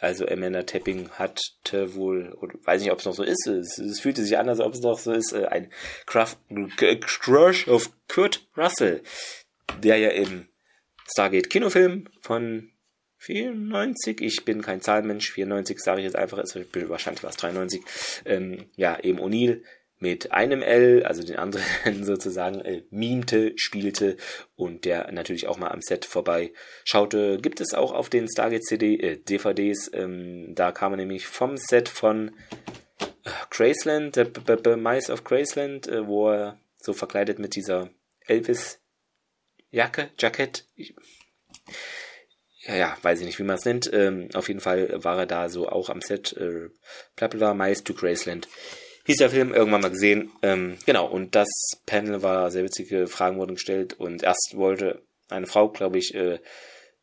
Also 0.00 0.26
Amanda 0.26 0.62
Tapping 0.62 1.10
hatte 1.10 1.94
wohl, 1.94 2.32
oder 2.40 2.54
weiß 2.64 2.82
nicht, 2.82 2.90
ob 2.90 2.98
es 2.98 3.04
noch 3.04 3.14
so 3.14 3.22
ist, 3.22 3.46
es, 3.46 3.78
es 3.78 4.00
fühlte 4.00 4.22
sich 4.22 4.38
an, 4.38 4.48
als 4.48 4.60
ob 4.60 4.72
es 4.72 4.80
noch 4.80 4.98
so 4.98 5.12
ist, 5.12 5.32
äh, 5.32 5.46
ein 5.46 5.70
Craft, 6.06 6.36
Crush 7.00 7.68
auf 7.68 7.90
Kurt 8.08 8.48
Russell, 8.56 9.02
der 9.82 9.98
ja 9.98 10.08
im 10.10 10.48
Stargate 11.12 11.50
Kinofilm 11.50 12.08
von 12.22 12.70
94, 13.18 14.22
ich 14.22 14.44
bin 14.46 14.62
kein 14.62 14.80
Zahlenmensch, 14.80 15.30
94 15.32 15.78
sage 15.78 16.00
ich 16.00 16.06
jetzt 16.06 16.16
einfach, 16.16 16.38
es 16.38 16.54
wahrscheinlich 16.54 17.22
war 17.22 17.30
es 17.30 17.36
93, 17.36 17.82
ähm, 18.24 18.70
ja, 18.76 18.98
eben 19.00 19.18
O'Neill 19.18 19.62
mit 20.00 20.32
einem 20.32 20.62
L, 20.62 21.04
also 21.04 21.22
den 21.22 21.36
anderen 21.36 21.64
sozusagen, 22.04 22.60
äh, 22.62 22.82
mimte, 22.90 23.52
spielte 23.56 24.16
und 24.56 24.86
der 24.86 25.12
natürlich 25.12 25.46
auch 25.46 25.58
mal 25.58 25.68
am 25.68 25.82
Set 25.82 26.06
vorbei 26.06 26.52
schaute. 26.84 27.38
Gibt 27.38 27.60
es 27.60 27.74
auch 27.74 27.92
auf 27.92 28.08
den 28.08 28.26
Stargate 28.28 28.64
CD, 28.64 28.96
äh, 28.96 29.16
DVDs, 29.18 29.90
ähm, 29.92 30.54
da 30.54 30.72
kam 30.72 30.94
er 30.94 30.96
nämlich 30.96 31.26
vom 31.26 31.56
Set 31.58 31.88
von 31.88 32.34
äh, 33.24 33.30
Graceland, 33.50 34.16
der 34.16 34.24
B 34.24 34.40
-B 34.40 34.76
Mice 34.76 35.10
of 35.10 35.22
Graceland, 35.22 35.86
äh, 35.86 36.06
wo 36.06 36.30
er 36.30 36.58
so 36.76 36.94
verkleidet 36.94 37.38
mit 37.38 37.54
dieser 37.54 37.90
Elvis-Jacke, 38.26 40.10
Jackett, 40.18 40.64
ich, 40.76 40.94
ja, 42.62 42.74
ja, 42.74 42.96
weiß 43.02 43.20
ich 43.20 43.26
nicht, 43.26 43.38
wie 43.38 43.44
man 43.44 43.56
es 43.56 43.64
nennt. 43.64 43.90
Ähm, 43.92 44.28
auf 44.34 44.48
jeden 44.48 44.60
Fall 44.60 45.02
war 45.02 45.18
er 45.18 45.26
da 45.26 45.48
so 45.48 45.68
auch 45.68 45.88
am 45.88 46.00
Set. 46.00 46.34
Äh, 46.34 46.68
Blabla, 47.16 47.54
Mice 47.54 47.84
to 47.84 47.94
Graceland. 47.94 48.48
Hieß 49.10 49.16
der 49.16 49.30
Film, 49.30 49.52
irgendwann 49.52 49.80
mal 49.80 49.90
gesehen. 49.90 50.30
Ähm, 50.40 50.76
genau, 50.86 51.04
und 51.04 51.34
das 51.34 51.48
Panel 51.84 52.22
war 52.22 52.52
sehr 52.52 52.62
witzige 52.62 53.08
Fragen 53.08 53.38
wurden 53.38 53.56
gestellt 53.56 53.94
und 53.94 54.22
erst 54.22 54.52
wollte 54.54 55.02
eine 55.28 55.48
Frau, 55.48 55.68
glaube 55.68 55.98
ich, 55.98 56.14
äh, 56.14 56.38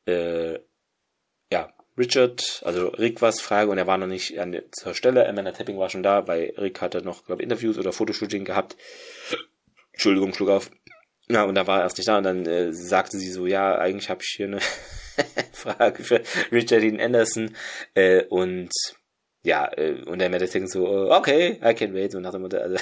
äh, 0.06 0.58
ja, 1.52 1.74
Richard, 1.98 2.62
also 2.64 2.88
Rick 2.88 3.22
was 3.22 3.42
Frage 3.42 3.70
und 3.72 3.78
er 3.78 3.88
war 3.88 3.98
noch 3.98 4.08
nicht 4.08 4.40
an 4.40 4.54
der, 4.54 4.72
zur 4.72 4.94
Stelle. 4.94 5.28
Amanda 5.28 5.52
Tapping 5.52 5.78
war 5.78 5.90
schon 5.90 6.02
da, 6.02 6.30
weil 6.30 6.54
Rick 6.58 6.80
hatte 6.80 7.02
noch, 7.02 7.26
glaube 7.26 7.42
ich, 7.42 7.44
Interviews 7.44 7.78
oder 7.78 7.92
Fotoshooting 7.92 8.46
gehabt. 8.46 8.78
Entschuldigung, 9.92 10.34
schlug 10.34 10.48
auf. 10.48 10.72
Ja, 11.28 11.44
und 11.44 11.56
da 11.56 11.68
war 11.68 11.80
er 11.80 11.84
erst 11.84 11.98
nicht 11.98 12.08
da 12.08 12.20
und 12.20 12.24
dann 12.24 12.46
äh, 12.46 12.72
sagte 12.72 13.18
sie 13.18 13.32
so, 13.32 13.48
ja, 13.48 13.78
eigentlich 13.78 14.10
habe 14.10 14.22
ich 14.24 14.34
hier 14.34 14.46
eine 14.46 14.60
Frage 15.52 16.06
für 16.06 16.22
Richard 16.54 16.84
Dean 16.84 17.02
Anderson 17.02 17.54
äh, 17.96 18.24
und 18.30 18.72
ja, 19.48 19.72
äh, 19.78 20.04
und 20.06 20.20
der 20.20 20.30
Meditating 20.30 20.68
so, 20.68 20.86
äh, 20.86 21.10
okay, 21.10 21.58
I 21.64 21.74
can 21.74 21.94
wait, 21.94 22.12
so 22.12 22.20
nach 22.20 22.32
dem 22.32 22.42
Motto, 22.42 22.58
also 22.58 22.76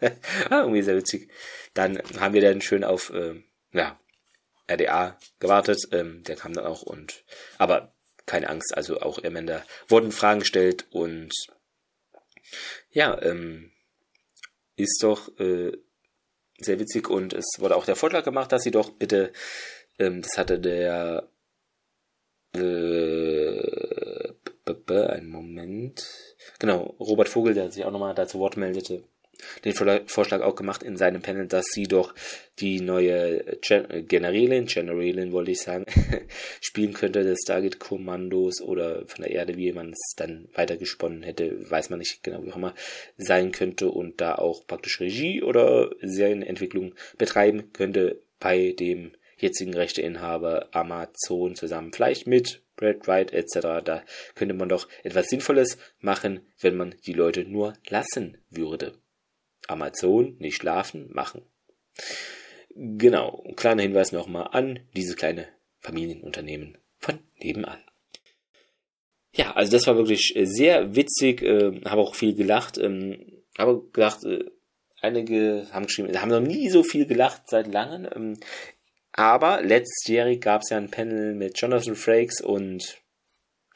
war 0.00 0.10
irgendwie 0.60 0.82
sehr 0.82 0.94
witzig. 0.94 1.30
Dann 1.72 2.02
haben 2.18 2.34
wir 2.34 2.42
dann 2.42 2.60
schön 2.60 2.84
auf, 2.84 3.10
äh, 3.14 3.42
ja, 3.72 3.98
RDA 4.70 5.16
gewartet, 5.38 5.88
ähm, 5.92 6.22
der 6.24 6.36
kam 6.36 6.52
dann 6.52 6.66
auch 6.66 6.82
und, 6.82 7.24
aber 7.56 7.94
keine 8.26 8.50
Angst, 8.50 8.76
also 8.76 9.00
auch 9.00 9.24
Amanda 9.24 9.64
wurden 9.88 10.12
Fragen 10.12 10.40
gestellt 10.40 10.86
und 10.90 11.32
ja, 12.90 13.18
ähm, 13.22 13.72
ist 14.76 15.02
doch 15.02 15.28
äh, 15.40 15.72
sehr 16.58 16.78
witzig 16.78 17.08
und 17.08 17.32
es 17.32 17.46
wurde 17.56 17.74
auch 17.74 17.86
der 17.86 17.96
Vorschlag 17.96 18.24
gemacht, 18.24 18.52
dass 18.52 18.64
sie 18.64 18.70
doch 18.70 18.90
bitte, 18.90 19.32
ähm, 19.98 20.20
das 20.20 20.36
hatte 20.36 20.60
der 20.60 21.26
äh, 22.54 24.09
einen 24.66 25.28
Moment. 25.28 26.06
Genau, 26.58 26.94
Robert 26.98 27.28
Vogel, 27.28 27.54
der 27.54 27.70
sich 27.70 27.84
auch 27.84 27.90
nochmal 27.90 28.14
dazu 28.14 28.38
Wort 28.38 28.56
meldete, 28.56 29.04
den 29.64 29.74
Vorschlag 30.06 30.42
auch 30.42 30.54
gemacht 30.54 30.82
in 30.82 30.96
seinem 30.96 31.22
Panel, 31.22 31.46
dass 31.46 31.66
sie 31.66 31.84
doch 31.84 32.14
die 32.58 32.80
neue 32.80 33.58
Gen 33.62 34.06
Generälin, 34.06 34.66
Generälin 34.66 35.32
wollte 35.32 35.50
ich 35.50 35.60
sagen, 35.60 35.86
spielen 36.60 36.92
könnte 36.92 37.24
des 37.24 37.40
Stargate 37.44 37.78
Kommandos 37.78 38.60
oder 38.60 39.06
von 39.06 39.22
der 39.24 39.32
Erde, 39.32 39.56
wie 39.56 39.72
man 39.72 39.90
es 39.90 40.14
dann 40.16 40.48
weitergesponnen 40.54 41.22
hätte, 41.22 41.70
weiß 41.70 41.90
man 41.90 41.98
nicht 41.98 42.22
genau, 42.22 42.44
wie 42.44 42.52
auch 42.52 42.56
immer 42.56 42.74
sein 43.16 43.52
könnte 43.52 43.90
und 43.90 44.20
da 44.20 44.34
auch 44.34 44.66
praktisch 44.66 45.00
Regie 45.00 45.42
oder 45.42 45.90
Serienentwicklung 46.00 46.94
betreiben 47.18 47.72
könnte 47.72 48.22
bei 48.38 48.72
dem 48.78 49.12
jetzigen 49.38 49.74
Rechteinhaber 49.74 50.68
Amazon 50.72 51.54
zusammen, 51.54 51.92
vielleicht 51.92 52.26
mit 52.26 52.62
Brad 52.80 53.06
Wright 53.06 53.32
etc. 53.32 53.84
Da 53.84 54.02
könnte 54.34 54.54
man 54.54 54.68
doch 54.68 54.88
etwas 55.04 55.28
Sinnvolles 55.28 55.78
machen, 56.00 56.40
wenn 56.60 56.76
man 56.76 56.94
die 57.06 57.12
Leute 57.12 57.44
nur 57.44 57.74
lassen 57.88 58.38
würde. 58.50 58.94
Amazon 59.68 60.36
nicht 60.38 60.56
schlafen, 60.56 61.08
machen. 61.12 61.42
Genau, 62.74 63.44
ein 63.46 63.56
kleiner 63.56 63.82
Hinweis 63.82 64.12
nochmal 64.12 64.48
an 64.52 64.80
dieses 64.96 65.16
kleine 65.16 65.48
Familienunternehmen 65.80 66.78
von 66.98 67.18
nebenan. 67.38 67.78
ja, 69.32 69.52
also 69.52 69.72
das 69.72 69.86
war 69.86 69.96
wirklich 69.96 70.34
äh, 70.34 70.46
sehr 70.46 70.94
witzig, 70.96 71.42
äh, 71.42 71.80
habe 71.84 72.00
auch 72.00 72.14
viel 72.14 72.34
gelacht, 72.34 72.78
ähm, 72.78 73.42
habe 73.58 73.82
gedacht, 73.92 74.24
äh, 74.24 74.44
einige 75.00 75.66
haben 75.72 75.86
geschrieben, 75.86 76.20
haben 76.20 76.30
noch 76.30 76.40
nie 76.40 76.68
so 76.70 76.82
viel 76.82 77.06
gelacht 77.06 77.48
seit 77.48 77.66
langem. 77.66 78.08
Ähm, 78.14 78.40
aber 79.12 79.62
letztjährig 79.62 80.40
gab 80.40 80.62
es 80.62 80.70
ja 80.70 80.76
ein 80.76 80.90
Panel 80.90 81.34
mit 81.34 81.60
Jonathan 81.60 81.96
Frakes 81.96 82.40
und 82.40 82.98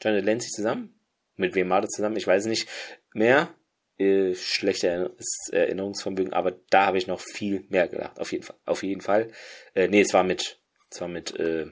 Janet 0.01 0.25
Lancy 0.25 0.49
zusammen. 0.49 0.99
Mit 1.35 1.55
wem 1.55 1.69
war 1.69 1.81
das 1.81 1.91
zusammen? 1.91 2.15
Ich 2.15 2.27
weiß 2.27 2.45
nicht 2.45 2.67
mehr. 3.13 3.53
Äh, 3.97 4.35
schlechter 4.35 5.09
Erinnerungsvermögen, 5.51 6.33
aber 6.33 6.51
da 6.69 6.87
habe 6.87 6.97
ich 6.97 7.07
noch 7.07 7.21
viel 7.21 7.65
mehr 7.69 7.87
gelacht. 7.87 8.19
Auf 8.19 8.33
jeden 8.33 8.43
Fall. 8.43 8.57
Auf 8.65 8.83
jeden 8.83 9.01
Fall. 9.01 9.31
Äh, 9.73 9.87
nee, 9.87 10.01
es 10.01 10.13
war 10.13 10.23
mit, 10.23 10.59
es 10.89 10.99
war 10.99 11.07
mit 11.07 11.33
äh, 11.39 11.67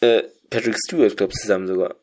äh, 0.00 0.24
Patrick 0.50 0.76
Stewart, 0.78 1.16
glaube 1.16 1.32
ich, 1.32 1.40
zusammen 1.40 1.68
sogar. 1.68 1.96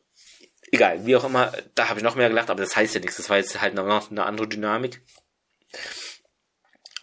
Egal, 0.70 1.04
wie 1.06 1.14
auch 1.14 1.24
immer, 1.24 1.52
da 1.74 1.88
habe 1.88 2.00
ich 2.00 2.04
noch 2.04 2.16
mehr 2.16 2.28
gelacht, 2.28 2.50
aber 2.50 2.62
das 2.62 2.74
heißt 2.74 2.94
ja 2.94 3.00
nichts. 3.00 3.18
Das 3.18 3.28
war 3.28 3.36
jetzt 3.36 3.60
halt 3.60 3.74
noch 3.74 4.10
eine 4.10 4.24
andere 4.24 4.48
Dynamik. 4.48 5.02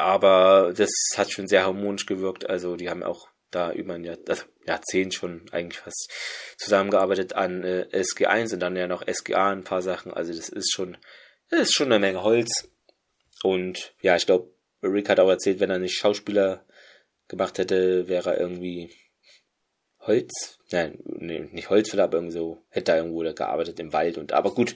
Aber 0.02 0.74
das 0.76 0.90
hat 1.16 1.32
schon 1.32 1.48
sehr 1.48 1.64
harmonisch 1.64 2.06
gewirkt. 2.06 2.50
Also 2.50 2.76
die 2.76 2.90
haben 2.90 3.04
auch 3.04 3.28
da 3.52 3.72
über 3.72 3.94
ein 3.94 4.04
Jahr, 4.04 4.18
also 4.28 4.44
Jahrzehnt 4.66 5.14
schon 5.14 5.46
eigentlich 5.52 5.80
fast 5.80 6.12
zusammengearbeitet 6.58 7.34
an 7.34 7.64
äh, 7.64 7.88
SG1 7.92 8.54
und 8.54 8.60
dann 8.62 8.76
ja 8.76 8.88
noch 8.88 9.04
SGA 9.08 9.52
ein 9.52 9.64
paar 9.64 9.82
Sachen. 9.82 10.12
Also 10.14 10.34
das 10.34 10.50
ist 10.50 10.72
schon, 10.72 10.98
das 11.50 11.62
ist 11.62 11.76
schon 11.76 11.92
eine 11.92 12.00
Menge 12.00 12.24
Holz. 12.24 12.70
Und 13.44 13.94
ja, 14.02 14.16
ich 14.16 14.26
glaube, 14.26 14.52
Rick 14.82 15.10
hat 15.10 15.20
auch 15.20 15.30
erzählt, 15.30 15.60
wenn 15.60 15.70
er 15.70 15.80
nicht 15.80 15.98
Schauspieler 15.98 16.66
gemacht 17.28 17.58
hätte, 17.58 18.08
wäre 18.08 18.32
er 18.32 18.40
irgendwie 18.40 18.92
Holz, 20.00 20.58
nein, 20.72 20.98
nee, 21.06 21.48
nicht 21.52 21.70
Holzfäller, 21.70 22.06
aber 22.06 22.18
irgendwie 22.18 22.34
so, 22.34 22.64
hätte 22.70 22.94
er 22.94 22.98
irgendwo 23.00 23.22
da 23.22 23.34
gearbeitet 23.34 23.80
im 23.80 23.94
Wald 23.94 24.18
und, 24.18 24.34
aber 24.34 24.52
gut, 24.54 24.76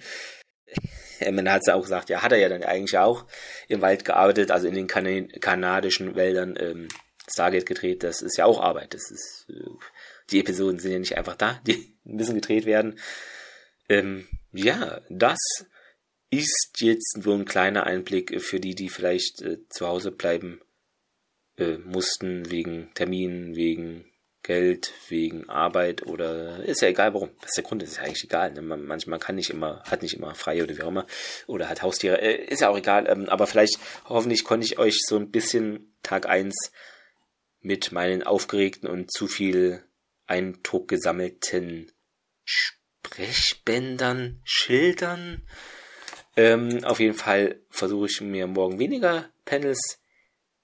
man 1.31 1.49
hat 1.49 1.61
es 1.61 1.67
ja 1.67 1.75
auch 1.75 1.81
gesagt, 1.81 2.09
ja, 2.09 2.21
hat 2.21 2.31
er 2.31 2.37
ja 2.37 2.49
dann 2.49 2.63
eigentlich 2.63 2.97
auch 2.97 3.25
im 3.67 3.81
Wald 3.81 4.05
gearbeitet, 4.05 4.51
also 4.51 4.67
in 4.67 4.75
den 4.75 4.87
kan 4.87 5.27
kanadischen 5.39 6.15
Wäldern 6.15 6.55
ähm, 6.59 6.87
Stargate 7.29 7.65
gedreht, 7.65 8.03
das 8.03 8.21
ist 8.21 8.37
ja 8.37 8.45
auch 8.45 8.61
Arbeit, 8.61 8.93
das 8.93 9.11
ist, 9.11 9.47
äh, 9.49 9.69
die 10.29 10.39
Episoden 10.39 10.79
sind 10.79 10.91
ja 10.91 10.99
nicht 10.99 11.17
einfach 11.17 11.35
da, 11.35 11.59
die 11.67 11.97
müssen 12.03 12.35
gedreht 12.35 12.65
werden. 12.65 12.99
Ähm, 13.89 14.27
ja, 14.51 15.01
das 15.09 15.39
ist 16.29 16.77
jetzt 16.79 17.19
nur 17.23 17.35
ein 17.35 17.45
kleiner 17.45 17.85
Einblick 17.85 18.41
für 18.41 18.59
die, 18.59 18.75
die 18.75 18.89
vielleicht 18.89 19.41
äh, 19.41 19.57
zu 19.69 19.87
Hause 19.87 20.11
bleiben 20.11 20.61
äh, 21.57 21.77
mussten, 21.77 22.49
wegen 22.51 22.93
Terminen, 22.93 23.55
wegen 23.55 24.05
Geld, 24.45 24.93
wegen 25.09 25.49
Arbeit 25.49 26.05
oder 26.05 26.63
ist 26.63 26.81
ja 26.81 26.87
egal 26.87 27.15
warum. 27.15 27.31
Was 27.41 27.53
der 27.55 27.63
Grund 27.63 27.81
ist, 27.81 27.93
ist 27.93 27.97
ja 27.97 28.03
eigentlich 28.03 28.25
egal. 28.25 28.53
Ne? 28.53 28.61
Man, 28.61 28.85
manchmal 28.85 29.17
kann 29.17 29.35
nicht 29.35 29.49
immer, 29.49 29.81
hat 29.85 30.03
nicht 30.03 30.13
immer 30.13 30.35
frei 30.35 30.61
oder 30.61 30.77
wie 30.77 30.83
auch 30.83 30.89
immer. 30.89 31.07
Oder 31.47 31.67
hat 31.67 31.81
Haustiere, 31.81 32.21
äh, 32.21 32.45
ist 32.45 32.61
ja 32.61 32.69
auch 32.69 32.77
egal. 32.77 33.07
Ähm, 33.09 33.27
aber 33.27 33.47
vielleicht, 33.47 33.79
hoffentlich 34.05 34.43
konnte 34.43 34.67
ich 34.67 34.77
euch 34.77 34.99
so 35.03 35.17
ein 35.17 35.31
bisschen 35.31 35.95
Tag 36.03 36.27
eins 36.27 36.71
mit 37.61 37.91
meinen 37.91 38.21
aufgeregten 38.21 38.87
und 38.87 39.11
zu 39.11 39.25
viel 39.25 39.83
Eindruck 40.27 40.89
gesammelten 40.89 41.91
Sprechbändern 42.43 44.41
schildern. 44.43 45.41
Ähm, 46.37 46.83
auf 46.83 46.99
jeden 46.99 47.15
Fall 47.15 47.61
versuche 47.71 48.05
ich 48.05 48.21
mir 48.21 48.45
morgen 48.45 48.77
weniger 48.77 49.27
Panels 49.43 49.99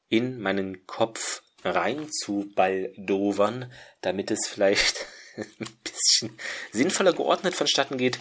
in 0.08 0.39
meinen 0.39 0.86
Kopf 0.86 1.41
rein 1.63 2.08
zu 2.10 2.52
baldovern, 2.56 3.71
damit 4.02 4.32
es 4.32 4.47
vielleicht 4.47 5.06
ein 5.38 5.67
bisschen 5.84 6.38
sinnvoller 6.71 7.13
geordnet 7.13 7.56
vonstatten 7.56 7.97
geht. 7.97 8.19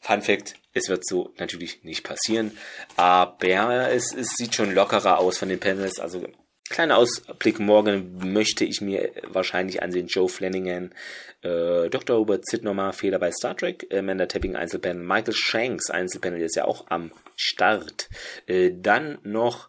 Fun 0.00 0.22
Fact, 0.22 0.54
es 0.72 0.88
wird 0.88 1.06
so 1.06 1.34
natürlich 1.38 1.84
nicht 1.84 2.04
passieren, 2.04 2.56
aber 2.96 3.90
es, 3.90 4.14
es 4.14 4.30
sieht 4.36 4.54
schon 4.54 4.74
lockerer 4.74 5.18
aus 5.18 5.38
von 5.38 5.48
den 5.48 5.60
Panels, 5.60 5.98
also 6.00 6.26
Kleiner 6.70 6.98
Ausblick 6.98 7.58
morgen 7.58 8.32
möchte 8.32 8.64
ich 8.64 8.80
mir 8.80 9.10
wahrscheinlich 9.24 9.82
ansehen 9.82 10.06
Joe 10.06 10.28
Flanagan, 10.28 10.94
äh, 11.42 11.90
Dr. 11.90 12.16
Robert 12.16 12.46
Zitnomer, 12.46 12.92
Fehler 12.92 13.18
bei 13.18 13.32
Star 13.32 13.56
Trek, 13.56 13.88
äh, 13.90 13.98
Amanda 13.98 14.26
Tapping 14.26 14.54
Einzelpanel, 14.54 15.02
Michael 15.02 15.34
Shanks 15.34 15.90
Einzelpanel 15.90 16.42
ist 16.42 16.54
ja 16.54 16.66
auch 16.66 16.86
am 16.88 17.10
Start. 17.34 18.08
Äh, 18.46 18.70
dann 18.72 19.18
noch 19.24 19.68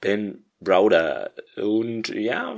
Ben 0.00 0.45
Browder. 0.60 1.32
Und 1.56 2.08
ja, 2.08 2.56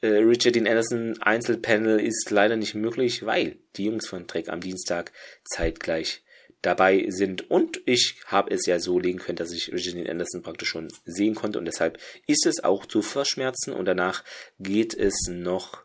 äh, 0.00 0.06
Richard 0.06 0.54
Dean 0.54 0.66
Anderson 0.66 1.20
Einzelpanel 1.22 2.00
ist 2.00 2.30
leider 2.30 2.56
nicht 2.56 2.74
möglich, 2.74 3.24
weil 3.24 3.58
die 3.76 3.84
Jungs 3.84 4.08
von 4.08 4.26
Trek 4.26 4.48
am 4.48 4.60
Dienstag 4.60 5.12
zeitgleich 5.44 6.22
dabei 6.60 7.06
sind. 7.08 7.50
Und 7.50 7.80
ich 7.86 8.20
habe 8.26 8.54
es 8.54 8.66
ja 8.66 8.78
so 8.78 8.98
legen 8.98 9.18
können, 9.18 9.36
dass 9.36 9.52
ich 9.52 9.72
Richard 9.72 9.96
Dean 9.96 10.08
Anderson 10.08 10.42
praktisch 10.42 10.68
schon 10.68 10.88
sehen 11.04 11.34
konnte. 11.34 11.58
Und 11.58 11.66
deshalb 11.66 11.98
ist 12.26 12.46
es 12.46 12.64
auch 12.64 12.86
zu 12.86 13.02
verschmerzen. 13.02 13.72
Und 13.72 13.84
danach 13.84 14.24
geht 14.58 14.94
es 14.94 15.14
noch 15.28 15.84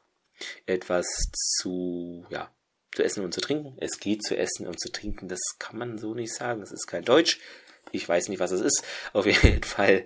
etwas 0.65 1.05
zu, 1.59 2.25
ja, 2.29 2.51
zu 2.95 3.03
essen 3.03 3.23
und 3.23 3.33
zu 3.33 3.41
trinken. 3.41 3.75
Es 3.79 3.99
geht 3.99 4.23
zu 4.23 4.37
essen 4.37 4.67
und 4.67 4.79
zu 4.79 4.91
trinken. 4.91 5.27
Das 5.27 5.39
kann 5.59 5.77
man 5.77 5.97
so 5.97 6.13
nicht 6.13 6.33
sagen. 6.33 6.61
Das 6.61 6.71
ist 6.71 6.87
kein 6.87 7.03
Deutsch. 7.03 7.39
Ich 7.91 8.07
weiß 8.07 8.29
nicht, 8.29 8.39
was 8.39 8.51
es 8.51 8.61
ist. 8.61 8.83
Auf 9.13 9.25
jeden 9.25 9.63
Fall 9.63 10.05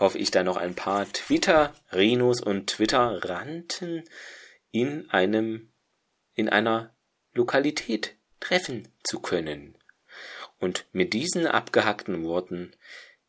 hoffe 0.00 0.18
ich 0.18 0.30
da 0.32 0.42
noch 0.42 0.56
ein 0.56 0.74
paar 0.74 1.06
Twitter-Renos 1.12 2.42
und 2.42 2.68
Twitter-Ranten 2.68 4.04
in 4.72 5.08
einem, 5.10 5.70
in 6.34 6.48
einer 6.48 6.96
Lokalität 7.32 8.16
treffen 8.40 8.88
zu 9.04 9.20
können. 9.20 9.76
Und 10.58 10.86
mit 10.92 11.12
diesen 11.12 11.46
abgehackten 11.46 12.24
Worten 12.24 12.72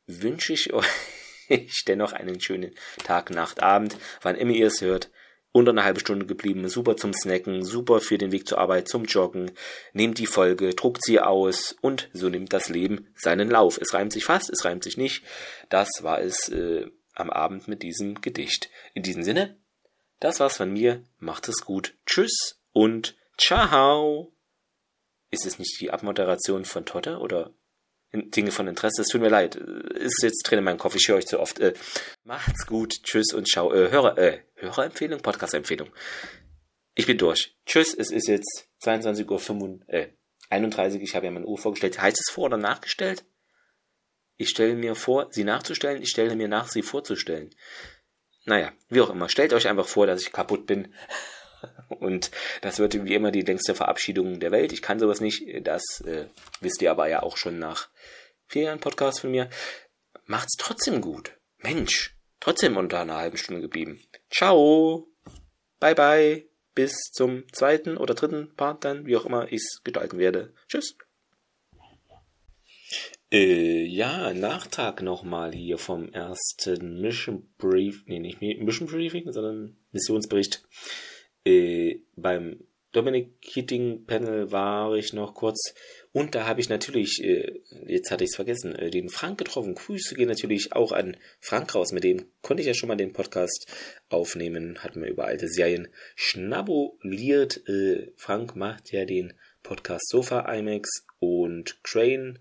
wünsche 0.07 0.53
ich 0.53 0.73
euch 0.73 1.83
dennoch 1.87 2.13
einen 2.13 2.41
schönen 2.41 2.73
Tag, 3.03 3.29
Nacht, 3.29 3.61
Abend, 3.61 3.97
wann 4.21 4.35
immer 4.35 4.53
ihr 4.53 4.67
es 4.67 4.81
hört 4.81 5.11
unter 5.51 5.71
eine 5.71 5.83
halbe 5.83 5.99
Stunde 5.99 6.25
geblieben, 6.25 6.67
super 6.69 6.95
zum 6.95 7.13
Snacken, 7.13 7.63
super 7.63 7.99
für 7.99 8.17
den 8.17 8.31
Weg 8.31 8.47
zur 8.47 8.57
Arbeit, 8.57 8.87
zum 8.87 9.05
Joggen. 9.05 9.51
Nehmt 9.93 10.17
die 10.17 10.25
Folge, 10.25 10.73
druckt 10.73 11.03
sie 11.03 11.19
aus 11.19 11.75
und 11.81 12.09
so 12.13 12.29
nimmt 12.29 12.53
das 12.53 12.69
Leben 12.69 13.13
seinen 13.15 13.49
Lauf. 13.49 13.77
Es 13.77 13.93
reimt 13.93 14.13
sich 14.13 14.25
fast, 14.25 14.49
es 14.49 14.63
reimt 14.63 14.83
sich 14.83 14.97
nicht. 14.97 15.23
Das 15.69 15.89
war 16.01 16.21
es 16.21 16.49
äh, 16.49 16.85
am 17.15 17.29
Abend 17.29 17.67
mit 17.67 17.83
diesem 17.83 18.21
Gedicht. 18.21 18.69
In 18.93 19.03
diesem 19.03 19.23
Sinne, 19.23 19.57
das 20.19 20.39
war's 20.39 20.57
von 20.57 20.71
mir. 20.71 21.03
Macht 21.19 21.49
es 21.49 21.65
gut. 21.65 21.95
Tschüss 22.05 22.61
und 22.71 23.17
ciao. 23.37 24.33
Ist 25.31 25.45
es 25.45 25.59
nicht 25.59 25.79
die 25.81 25.91
Abmoderation 25.91 26.65
von 26.65 26.85
Totter 26.85 27.21
oder 27.21 27.53
Dinge 28.13 28.51
von 28.51 28.67
Interesse. 28.67 29.01
Es 29.01 29.07
tut 29.07 29.21
mir 29.21 29.29
leid. 29.29 29.55
Ist 29.55 30.21
jetzt 30.21 30.43
drin 30.43 30.59
in 30.59 30.65
meinem 30.65 30.77
Kopf. 30.77 30.95
Ich 30.95 31.07
höre 31.07 31.17
euch 31.17 31.27
zu 31.27 31.39
oft. 31.39 31.59
Äh, 31.59 31.73
macht's 32.23 32.65
gut. 32.65 33.03
Tschüss 33.03 33.33
und 33.33 33.47
ciao. 33.47 33.71
Äh, 33.73 33.89
Hörer, 33.89 34.17
äh, 34.17 34.39
Hörerempfehlung? 34.55 35.21
Podcast-Empfehlung. 35.21 35.89
Ich 36.93 37.05
bin 37.05 37.17
durch. 37.17 37.55
Tschüss. 37.65 37.93
Es 37.93 38.11
ist 38.11 38.27
jetzt 38.27 38.67
22.35 38.83 39.61
Uhr, 39.61 39.79
äh, 39.87 40.09
31. 40.49 41.01
Ich 41.01 41.15
habe 41.15 41.25
ja 41.25 41.31
mein 41.31 41.45
Uhr 41.45 41.57
vorgestellt. 41.57 42.01
Heißt 42.01 42.19
es 42.19 42.29
vor 42.29 42.45
oder 42.45 42.57
nachgestellt? 42.57 43.23
Ich 44.35 44.49
stelle 44.49 44.75
mir 44.75 44.95
vor, 44.95 45.27
sie 45.31 45.43
nachzustellen. 45.43 46.01
Ich 46.01 46.09
stelle 46.09 46.35
mir 46.35 46.47
nach, 46.47 46.67
sie 46.67 46.81
vorzustellen. 46.81 47.51
Naja, 48.45 48.73
wie 48.89 49.01
auch 49.01 49.11
immer. 49.11 49.29
Stellt 49.29 49.53
euch 49.53 49.67
einfach 49.67 49.87
vor, 49.87 50.07
dass 50.07 50.21
ich 50.21 50.31
kaputt 50.31 50.65
bin. 50.65 50.93
Und 51.89 52.31
das 52.61 52.79
wird 52.79 53.05
wie 53.05 53.13
immer 53.13 53.31
die 53.31 53.41
längste 53.41 53.75
Verabschiedung 53.75 54.39
der 54.39 54.51
Welt. 54.51 54.73
Ich 54.73 54.81
kann 54.81 54.99
sowas 54.99 55.21
nicht. 55.21 55.43
Das 55.65 56.01
äh, 56.05 56.27
wisst 56.59 56.81
ihr 56.81 56.91
aber 56.91 57.07
ja 57.07 57.23
auch 57.23 57.37
schon 57.37 57.59
nach 57.59 57.89
vier 58.47 58.63
Jahren 58.63 58.79
Podcast 58.79 59.21
von 59.21 59.31
mir. 59.31 59.49
Macht's 60.25 60.55
trotzdem 60.57 61.01
gut. 61.01 61.37
Mensch, 61.57 62.15
trotzdem 62.39 62.77
unter 62.77 62.99
einer 62.99 63.17
halben 63.17 63.37
Stunde 63.37 63.61
geblieben. 63.61 64.01
Ciao. 64.29 65.07
Bye 65.79 65.95
bye. 65.95 66.47
Bis 66.73 66.93
zum 67.11 67.43
zweiten 67.51 67.97
oder 67.97 68.13
dritten 68.13 68.55
Part 68.55 68.85
dann, 68.85 69.05
wie 69.05 69.17
auch 69.17 69.25
immer 69.25 69.47
ich 69.47 69.61
es 69.61 69.81
gestalten 69.83 70.17
werde. 70.17 70.53
Tschüss. 70.67 70.95
Äh, 73.31 73.85
ja, 73.85 74.33
Nachtrag 74.33 75.01
nochmal 75.01 75.53
hier 75.53 75.77
vom 75.77 76.09
ersten 76.11 76.99
Mission 76.99 77.53
Brief, 77.57 78.03
nee, 78.05 78.19
nicht 78.19 78.41
Mission 78.41 78.89
Briefing, 78.89 79.31
sondern 79.31 79.77
Missionsbericht 79.91 80.67
äh, 81.45 81.99
beim 82.15 82.59
Dominic 82.91 83.41
Keating 83.41 84.05
Panel 84.05 84.51
war 84.51 84.93
ich 84.95 85.13
noch 85.13 85.33
kurz 85.33 85.73
und 86.11 86.35
da 86.35 86.45
habe 86.45 86.59
ich 86.59 86.67
natürlich, 86.67 87.23
äh, 87.23 87.61
jetzt 87.87 88.11
hatte 88.11 88.25
ich 88.25 88.31
es 88.31 88.35
vergessen, 88.35 88.75
äh, 88.75 88.89
den 88.89 89.09
Frank 89.09 89.37
getroffen. 89.37 89.75
Grüße 89.75 90.15
gehen 90.15 90.27
natürlich 90.27 90.73
auch 90.73 90.91
an 90.91 91.15
Frank 91.39 91.73
raus, 91.73 91.93
mit 91.93 92.03
dem 92.03 92.25
konnte 92.41 92.61
ich 92.61 92.67
ja 92.67 92.73
schon 92.73 92.89
mal 92.89 92.97
den 92.97 93.13
Podcast 93.13 93.67
aufnehmen, 94.09 94.79
hatten 94.83 95.01
wir 95.01 95.09
über 95.09 95.25
alte 95.25 95.47
Serien 95.47 95.87
schnabuliert. 96.15 97.65
Äh, 97.69 98.11
Frank 98.17 98.57
macht 98.57 98.91
ja 98.91 99.05
den 99.05 99.33
Podcast 99.63 100.09
Sofa 100.09 100.53
IMAX 100.53 101.05
und 101.19 101.81
Crane, 101.83 102.39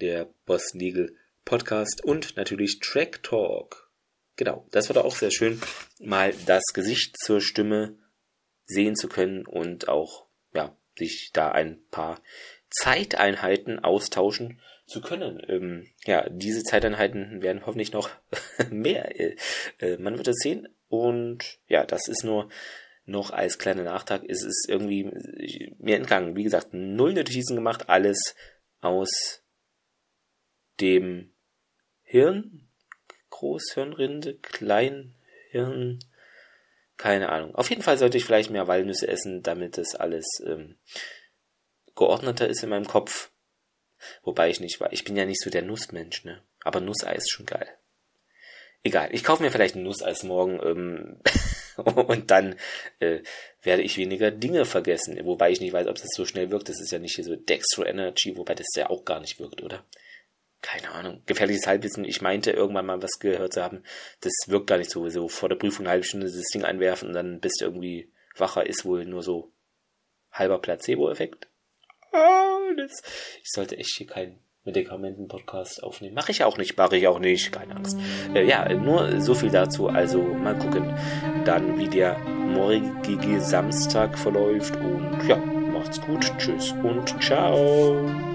der 0.00 0.28
Boston 0.44 0.80
Legal 0.80 1.10
Podcast 1.44 2.02
und 2.02 2.36
natürlich 2.36 2.80
Track 2.80 3.22
Talk. 3.22 3.90
Genau, 4.36 4.66
das 4.72 4.88
war 4.88 4.94
doch 4.94 5.04
auch 5.04 5.14
sehr 5.14 5.30
schön, 5.30 5.60
mal 6.00 6.34
das 6.46 6.64
Gesicht 6.72 7.16
zur 7.16 7.40
Stimme 7.40 7.96
sehen 8.66 8.96
zu 8.96 9.08
können 9.08 9.46
und 9.46 9.88
auch, 9.88 10.26
ja, 10.52 10.76
sich 10.96 11.30
da 11.32 11.50
ein 11.50 11.82
paar 11.90 12.20
Zeiteinheiten 12.70 13.78
austauschen 13.78 14.60
zu 14.86 15.00
können. 15.00 15.42
Ähm, 15.48 15.86
ja, 16.04 16.28
diese 16.28 16.62
Zeiteinheiten 16.62 17.42
werden 17.42 17.66
hoffentlich 17.66 17.92
noch 17.92 18.10
mehr. 18.70 19.18
Äh, 19.18 19.36
äh, 19.78 19.96
man 19.98 20.16
wird 20.16 20.28
es 20.28 20.36
sehen. 20.36 20.68
Und 20.88 21.58
ja, 21.68 21.84
das 21.84 22.08
ist 22.08 22.24
nur 22.24 22.48
noch 23.06 23.30
als 23.30 23.58
kleiner 23.58 23.82
Nachtrag. 23.82 24.22
Es 24.28 24.42
ist 24.42 24.66
irgendwie 24.68 25.10
mir 25.78 25.96
entgangen. 25.96 26.36
Wie 26.36 26.44
gesagt, 26.44 26.68
null 26.72 27.14
Notizen 27.14 27.56
gemacht, 27.56 27.88
alles 27.88 28.34
aus 28.80 29.42
dem 30.80 31.30
Hirn, 32.02 32.68
Großhirnrinde, 33.30 34.36
Kleinhirn, 34.36 35.98
keine 36.96 37.30
Ahnung. 37.30 37.54
Auf 37.54 37.70
jeden 37.70 37.82
Fall 37.82 37.98
sollte 37.98 38.16
ich 38.16 38.24
vielleicht 38.24 38.50
mehr 38.50 38.68
Walnüsse 38.68 39.08
essen, 39.08 39.42
damit 39.42 39.78
es 39.78 39.94
alles 39.94 40.26
ähm, 40.46 40.76
geordneter 41.94 42.48
ist 42.48 42.62
in 42.62 42.70
meinem 42.70 42.86
Kopf. 42.86 43.30
Wobei 44.22 44.50
ich 44.50 44.60
nicht 44.60 44.80
war. 44.80 44.92
Ich 44.92 45.04
bin 45.04 45.16
ja 45.16 45.24
nicht 45.24 45.40
so 45.40 45.50
der 45.50 45.62
Nussmensch, 45.62 46.24
ne? 46.24 46.42
Aber 46.62 46.80
Nusseis 46.80 47.18
ist 47.18 47.30
schon 47.30 47.46
geil. 47.46 47.68
Egal, 48.82 49.08
ich 49.12 49.24
kaufe 49.24 49.42
mir 49.42 49.50
vielleicht 49.50 49.76
ein 49.76 49.82
Nusseis 49.82 50.24
morgen 50.24 50.60
ähm, 50.62 51.20
und 52.06 52.30
dann 52.30 52.56
äh, 53.00 53.20
werde 53.62 53.82
ich 53.82 53.96
weniger 53.96 54.30
Dinge 54.30 54.66
vergessen. 54.66 55.18
Wobei 55.24 55.50
ich 55.50 55.60
nicht 55.60 55.72
weiß, 55.72 55.86
ob 55.86 55.96
das 55.96 56.10
so 56.14 56.26
schnell 56.26 56.50
wirkt. 56.50 56.68
Das 56.68 56.80
ist 56.80 56.92
ja 56.92 56.98
nicht 56.98 57.14
hier 57.14 57.24
so 57.24 57.34
Dextro 57.34 57.84
Energy, 57.84 58.36
wobei 58.36 58.54
das 58.54 58.66
ja 58.76 58.90
auch 58.90 59.04
gar 59.04 59.20
nicht 59.20 59.40
wirkt, 59.40 59.62
oder? 59.62 59.84
Keine 60.64 60.92
Ahnung. 60.92 61.20
Gefährliches 61.26 61.66
Halbwissen. 61.66 62.06
Ich 62.06 62.22
meinte 62.22 62.50
irgendwann 62.50 62.86
mal 62.86 63.02
was 63.02 63.18
gehört 63.18 63.52
zu 63.52 63.62
haben. 63.62 63.82
Das 64.22 64.32
wirkt 64.46 64.66
gar 64.66 64.78
nicht 64.78 64.90
so. 64.90 65.06
So 65.10 65.28
vor 65.28 65.50
der 65.50 65.56
Prüfung 65.56 65.84
eine 65.84 65.90
halbe 65.90 66.06
Stunde 66.06 66.26
das 66.26 66.48
Ding 66.54 66.64
einwerfen 66.64 67.08
und 67.08 67.14
dann 67.14 67.38
bist 67.38 67.60
du 67.60 67.66
irgendwie 67.66 68.10
wacher. 68.38 68.64
Ist 68.64 68.86
wohl 68.86 69.04
nur 69.04 69.22
so 69.22 69.52
halber 70.32 70.58
Placebo-Effekt. 70.58 71.48
Das, 72.76 73.02
ich 73.42 73.50
sollte 73.50 73.76
echt 73.76 73.94
hier 73.98 74.06
keinen 74.06 74.38
Medikamenten-Podcast 74.64 75.82
aufnehmen. 75.82 76.14
Mache 76.14 76.32
ich 76.32 76.42
auch 76.44 76.56
nicht, 76.56 76.78
mache 76.78 76.96
ich 76.96 77.06
auch 77.06 77.18
nicht, 77.18 77.52
keine 77.52 77.76
Angst. 77.76 77.98
Äh, 78.34 78.46
ja, 78.46 78.66
nur 78.72 79.20
so 79.20 79.34
viel 79.34 79.50
dazu. 79.50 79.88
Also 79.88 80.22
mal 80.22 80.58
gucken, 80.58 80.94
dann 81.44 81.78
wie 81.78 81.88
der 81.88 82.18
morgige 82.18 83.40
Samstag 83.42 84.18
verläuft. 84.18 84.74
Und 84.76 85.28
ja, 85.28 85.36
macht's 85.36 86.00
gut. 86.00 86.32
Tschüss 86.38 86.72
und 86.82 87.22
ciao. 87.22 88.33